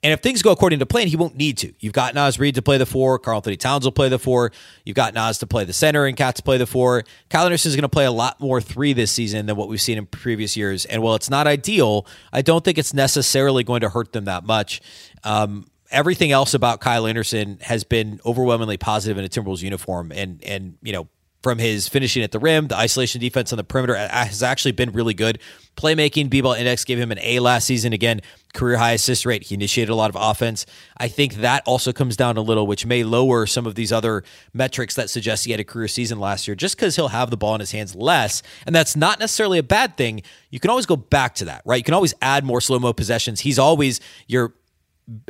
And 0.04 0.14
if 0.14 0.22
things 0.22 0.44
go 0.44 0.52
according 0.52 0.80
to 0.80 0.86
plan, 0.86 1.08
he 1.08 1.16
won't 1.16 1.36
need 1.36 1.58
to. 1.58 1.74
You've 1.80 1.94
got 1.94 2.14
Naz 2.14 2.40
Reid 2.40 2.56
to 2.56 2.62
play 2.62 2.78
the 2.78 2.86
four. 2.86 3.18
Karl-Anthony 3.18 3.58
Towns 3.58 3.84
will 3.84 3.92
play 3.92 4.10
the 4.10 4.20
four. 4.20 4.52
You've 4.86 4.96
got 4.96 5.16
Naz 5.16 5.40
to 5.40 5.48
play 5.48 5.66
the 5.66 5.74
center 5.74 6.06
and 6.06 6.16
KAT 6.16 6.36
to 6.36 6.44
play 6.44 6.58
the 6.58 6.68
four. 6.68 7.04
Kyle 7.30 7.46
Anderson 7.46 7.70
is 7.70 7.76
going 7.76 7.82
to 7.82 7.90
play 7.90 8.06
a 8.06 8.12
lot 8.12 8.40
more 8.40 8.62
three 8.62 8.94
this 8.94 9.12
season 9.12 9.48
than 9.48 9.56
what 9.56 9.70
we've 9.70 9.82
seen 9.82 9.98
in 9.98 10.06
previous 10.06 10.56
years. 10.56 10.86
And 10.86 11.02
while 11.02 11.16
it's 11.16 11.32
not 11.32 11.48
ideal, 11.48 12.06
I 12.32 12.44
don't 12.44 12.64
think 12.64 12.78
it's 12.78 12.94
necessarily 12.94 13.64
going 13.64 13.82
to 13.82 13.90
hurt 13.90 14.14
them 14.14 14.26
that 14.26 14.46
much. 14.46 14.82
Um, 15.24 15.66
everything 15.90 16.32
else 16.32 16.54
about 16.54 16.80
Kyle 16.80 17.08
Anderson 17.08 17.58
has 17.62 17.84
been 17.84 18.20
overwhelmingly 18.24 18.78
positive 18.78 19.18
in 19.18 19.26
a 19.26 19.30
Timberwolves 19.30 19.64
uniform. 19.64 20.12
And, 20.12 20.44
and, 20.44 20.78
you 20.84 20.94
know, 20.94 21.08
from 21.48 21.60
his 21.60 21.88
finishing 21.88 22.22
at 22.24 22.34
the 22.34 22.40
rim. 22.40 22.68
The 22.68 22.76
isolation 22.76 23.22
defense 23.22 23.54
on 23.54 23.58
the 23.58 23.64
perimeter 23.64 23.96
has 23.96 24.44
actually 24.44 24.74
been 24.74 24.92
really 24.92 25.14
good. 25.14 25.40
Playmaking, 25.78 26.30
B-ball 26.30 26.52
index 26.52 26.84
gave 26.84 26.98
him 26.98 27.10
an 27.10 27.20
A 27.22 27.40
last 27.40 27.66
season. 27.66 27.94
Again, 27.94 28.20
career 28.54 28.76
high 28.76 28.92
assist 28.92 29.26
rate. 29.26 29.44
He 29.44 29.56
initiated 29.56 29.90
a 29.90 29.96
lot 29.96 30.10
of 30.10 30.18
offense. 30.20 30.66
I 30.98 31.08
think 31.08 31.36
that 31.36 31.64
also 31.66 31.94
comes 31.94 32.18
down 32.18 32.36
a 32.36 32.42
little, 32.42 32.68
which 32.68 32.86
may 32.86 33.06
lower 33.06 33.46
some 33.46 33.66
of 33.66 33.76
these 33.76 33.94
other 33.94 34.26
metrics 34.54 34.96
that 34.96 35.10
suggest 35.10 35.46
he 35.46 35.52
had 35.52 35.62
a 35.62 35.64
career 35.64 35.88
season 35.88 36.20
last 36.20 36.50
year, 36.50 36.56
just 36.56 36.76
because 36.76 36.98
he'll 36.98 37.08
have 37.08 37.30
the 37.30 37.38
ball 37.38 37.56
in 37.56 37.62
his 37.62 37.72
hands 37.72 37.96
less. 37.96 38.44
And 38.66 38.76
that's 38.76 38.98
not 38.98 39.18
necessarily 39.18 39.58
a 39.58 39.64
bad 39.64 39.96
thing. 39.96 40.24
You 40.50 40.60
can 40.60 40.70
always 40.70 40.86
go 40.86 40.98
back 40.98 41.34
to 41.36 41.46
that, 41.46 41.62
right? 41.64 41.78
You 41.78 41.84
can 41.86 41.94
always 41.94 42.14
add 42.22 42.44
more 42.44 42.60
slow 42.60 42.78
mo 42.78 42.92
possessions. 42.92 43.40
He's 43.40 43.58
always 43.58 44.02
your 44.28 44.54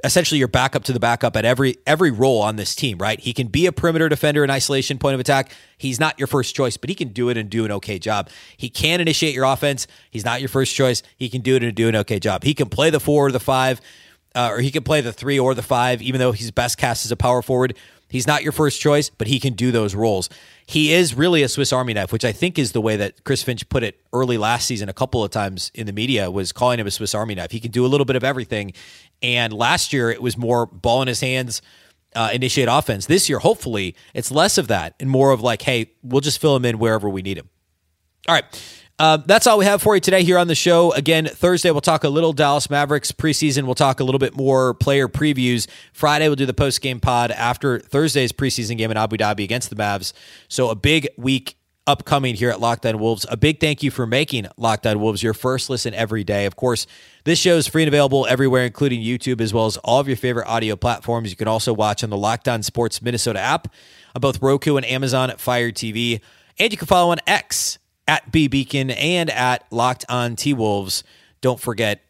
essentially 0.03 0.39
your 0.39 0.47
backup 0.47 0.83
to 0.85 0.93
the 0.93 0.99
backup 0.99 1.35
at 1.35 1.45
every 1.45 1.77
every 1.85 2.09
role 2.09 2.41
on 2.41 2.55
this 2.55 2.75
team, 2.75 2.97
right? 2.97 3.19
He 3.19 3.33
can 3.33 3.47
be 3.47 3.65
a 3.67 3.71
perimeter 3.71 4.09
defender 4.09 4.43
in 4.43 4.49
isolation 4.49 4.97
point 4.97 5.13
of 5.13 5.19
attack. 5.19 5.51
He's 5.77 5.99
not 5.99 6.17
your 6.17 6.27
first 6.27 6.55
choice, 6.55 6.77
but 6.77 6.89
he 6.89 6.95
can 6.95 7.09
do 7.09 7.29
it 7.29 7.37
and 7.37 7.49
do 7.49 7.65
an 7.65 7.71
okay 7.73 7.99
job. 7.99 8.29
He 8.55 8.69
can 8.69 9.01
initiate 9.01 9.35
your 9.35 9.45
offense. 9.45 9.87
He's 10.09 10.25
not 10.25 10.39
your 10.41 10.49
first 10.49 10.75
choice. 10.75 11.03
He 11.15 11.29
can 11.29 11.41
do 11.41 11.55
it 11.55 11.63
and 11.63 11.75
do 11.75 11.87
an 11.87 11.95
okay 11.97 12.19
job. 12.19 12.43
He 12.43 12.53
can 12.53 12.69
play 12.69 12.89
the 12.89 12.99
four 12.99 13.27
or 13.27 13.31
the 13.31 13.39
five, 13.39 13.79
uh, 14.33 14.49
or 14.51 14.59
he 14.59 14.71
can 14.71 14.83
play 14.83 15.01
the 15.01 15.13
three 15.13 15.37
or 15.37 15.53
the 15.53 15.61
five, 15.61 16.01
even 16.01 16.19
though 16.19 16.31
he's 16.31 16.51
best 16.51 16.77
cast 16.77 17.05
as 17.05 17.11
a 17.11 17.17
power 17.17 17.41
forward. 17.41 17.75
He's 18.09 18.27
not 18.27 18.41
your 18.41 18.53
first 18.53 18.79
choice, 18.79 19.09
but 19.09 19.27
he 19.27 19.39
can 19.39 19.53
do 19.53 19.71
those 19.71 19.93
roles. 19.93 20.29
He 20.65 20.93
is 20.93 21.13
really 21.13 21.43
a 21.43 21.49
Swiss 21.49 21.73
Army 21.73 21.93
knife, 21.93 22.13
which 22.13 22.23
I 22.23 22.31
think 22.31 22.57
is 22.57 22.71
the 22.71 22.79
way 22.79 22.95
that 22.95 23.23
Chris 23.25 23.43
Finch 23.43 23.67
put 23.67 23.83
it 23.83 23.99
early 24.13 24.37
last 24.37 24.65
season 24.65 24.87
a 24.87 24.93
couple 24.93 25.23
of 25.23 25.31
times 25.31 25.71
in 25.73 25.87
the 25.87 25.93
media 25.93 26.31
was 26.31 26.53
calling 26.53 26.79
him 26.79 26.87
a 26.87 26.91
Swiss 26.91 27.13
Army 27.13 27.35
knife. 27.35 27.51
He 27.51 27.59
can 27.59 27.71
do 27.71 27.85
a 27.85 27.87
little 27.87 28.05
bit 28.05 28.15
of 28.15 28.23
everything. 28.23 28.73
And 29.21 29.53
last 29.53 29.93
year 29.93 30.10
it 30.10 30.21
was 30.21 30.38
more 30.38 30.65
ball 30.65 31.01
in 31.01 31.08
his 31.08 31.21
hands, 31.21 31.62
uh, 32.15 32.30
initiate 32.34 32.67
offense. 32.69 33.06
This 33.06 33.30
year, 33.30 33.39
hopefully, 33.39 33.95
it's 34.13 34.32
less 34.32 34.58
of 34.58 34.67
that 34.67 34.95
and 34.99 35.10
more 35.10 35.32
of 35.32 35.41
like, 35.41 35.62
hey, 35.62 35.91
we'll 36.03 36.21
just 36.21 36.39
fill 36.39 36.56
him 36.56 36.65
in 36.65 36.80
wherever 36.80 37.10
we 37.10 37.21
need 37.21 37.38
him. 37.38 37.49
All 38.27 38.36
right. 38.36 38.45
Uh, 38.99 39.17
that's 39.17 39.45
all 39.45 39.60
we 39.60 39.65
have 39.65 39.80
for 39.80 39.93
you 39.93 40.01
today 40.01 40.23
here 40.23 40.39
on 40.39 40.47
the 40.47 40.56
show. 40.56 40.91
Again, 40.93 41.27
Thursday 41.27 41.69
we'll 41.69 41.82
talk 41.82 42.03
a 42.03 42.10
little 42.10 42.34
Dallas 42.34 42.67
Mavericks 42.67 43.12
preseason. 43.12 43.65
We'll 43.65 43.75
talk 43.75 43.99
a 43.99 44.03
little 44.03 44.17
bit 44.17 44.36
more 44.36 44.73
player 44.73 45.08
previews. 45.08 45.67
Friday 45.93 46.27
we'll 46.27 46.36
do 46.36 46.47
the 46.47 46.53
post 46.53 46.82
game 46.82 46.99
pod 46.99 47.30
after 47.30 47.80
Thursday's 47.80 48.32
preseason 48.32 48.75
game 48.75 48.89
in 48.89 48.97
Abu 48.97 49.17
Dhabi 49.17 49.43
against 49.43 49.69
the 49.69 49.75
Mavs. 49.75 50.13
So 50.47 50.69
a 50.69 50.75
big 50.75 51.08
week 51.15 51.57
upcoming 51.88 52.36
here 52.36 52.50
at 52.50 52.60
Locked 52.60 52.86
On 52.86 53.00
Wolves. 53.00 53.26
A 53.30 53.38
big 53.38 53.60
thank 53.60 53.82
you 53.82 53.89
for 53.89 54.06
making 54.06 54.47
Locked 54.58 54.86
On 54.86 55.00
Wolves 55.00 55.23
your 55.23 55.34
first 55.34 55.69
listen 55.69 55.93
every 55.93 56.23
day. 56.23 56.45
Of 56.45 56.56
course, 56.56 56.86
this 57.23 57.39
show 57.39 57.58
is 57.58 57.65
free 57.65 57.84
and 57.84 57.88
available 57.88 58.28
everywhere, 58.28 58.65
including 58.65 59.02
YouTube, 59.02 59.41
as 59.41 59.54
well 59.54 59.65
as 59.65 59.78
all 59.78 60.00
of 60.00 60.08
your 60.08 60.17
favorite 60.17 60.47
audio 60.47 60.76
platforms. 60.76 61.30
You 61.30 61.38
can 61.38 61.47
also 61.47 61.73
watch 61.73 62.04
on 62.04 62.10
the 62.10 62.17
Locked 62.17 62.47
On 62.47 62.62
Sports 62.62 63.02
Minnesota 63.02 63.39
app 63.39 63.73
on 64.13 64.19
both 64.19 64.41
Roku 64.41 64.76
and 64.76 64.86
Amazon 64.86 65.32
Fire 65.38 65.71
TV. 65.71 66.21
And 66.60 66.71
you 66.71 66.78
can 66.78 66.88
follow 66.88 67.12
on 67.12 67.19
X 67.26 67.80
at 68.08 68.32
B 68.32 68.47
Beecken 68.47 68.95
and 68.95 69.30
at 69.30 69.65
Locked 69.71 70.06
On 70.10 70.36
T 70.36 70.54
Wolves. 70.54 71.04
Don't 71.41 71.60
forget 71.60 72.04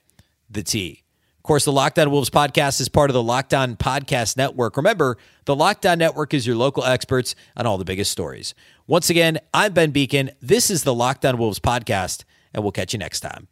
the 0.49 0.63
T. 0.63 1.03
Course, 1.47 1.63
the 1.63 1.71
Locked 1.71 1.97
On 1.97 2.11
Wolves 2.11 2.29
podcast 2.29 2.81
is 2.81 2.89
part 2.89 3.09
of 3.09 3.13
the 3.13 3.23
Locked 3.23 3.53
On 3.53 3.77
Podcast 3.77 4.35
Network. 4.35 4.75
Remember, 4.75 5.17
the 5.45 5.55
Locked 5.55 5.85
On 5.85 5.97
Network 5.97 6.33
is 6.33 6.45
your 6.45 6.57
local 6.57 6.83
experts 6.83 7.35
on 7.55 7.65
all 7.65 7.77
the 7.77 7.85
biggest 7.85 8.11
stories. 8.11 8.53
Once 8.85 9.09
again, 9.09 9.39
I'm 9.53 9.71
Ben 9.71 9.93
Beecken. 9.93 10.29
This 10.41 10.69
is 10.69 10.83
the 10.83 10.93
Locked 10.93 11.25
On 11.25 11.37
Wolves 11.37 11.59
podcast, 11.59 12.25
and 12.53 12.63
we'll 12.63 12.73
catch 12.73 12.91
you 12.91 12.99
next 12.99 13.21
time. 13.21 13.47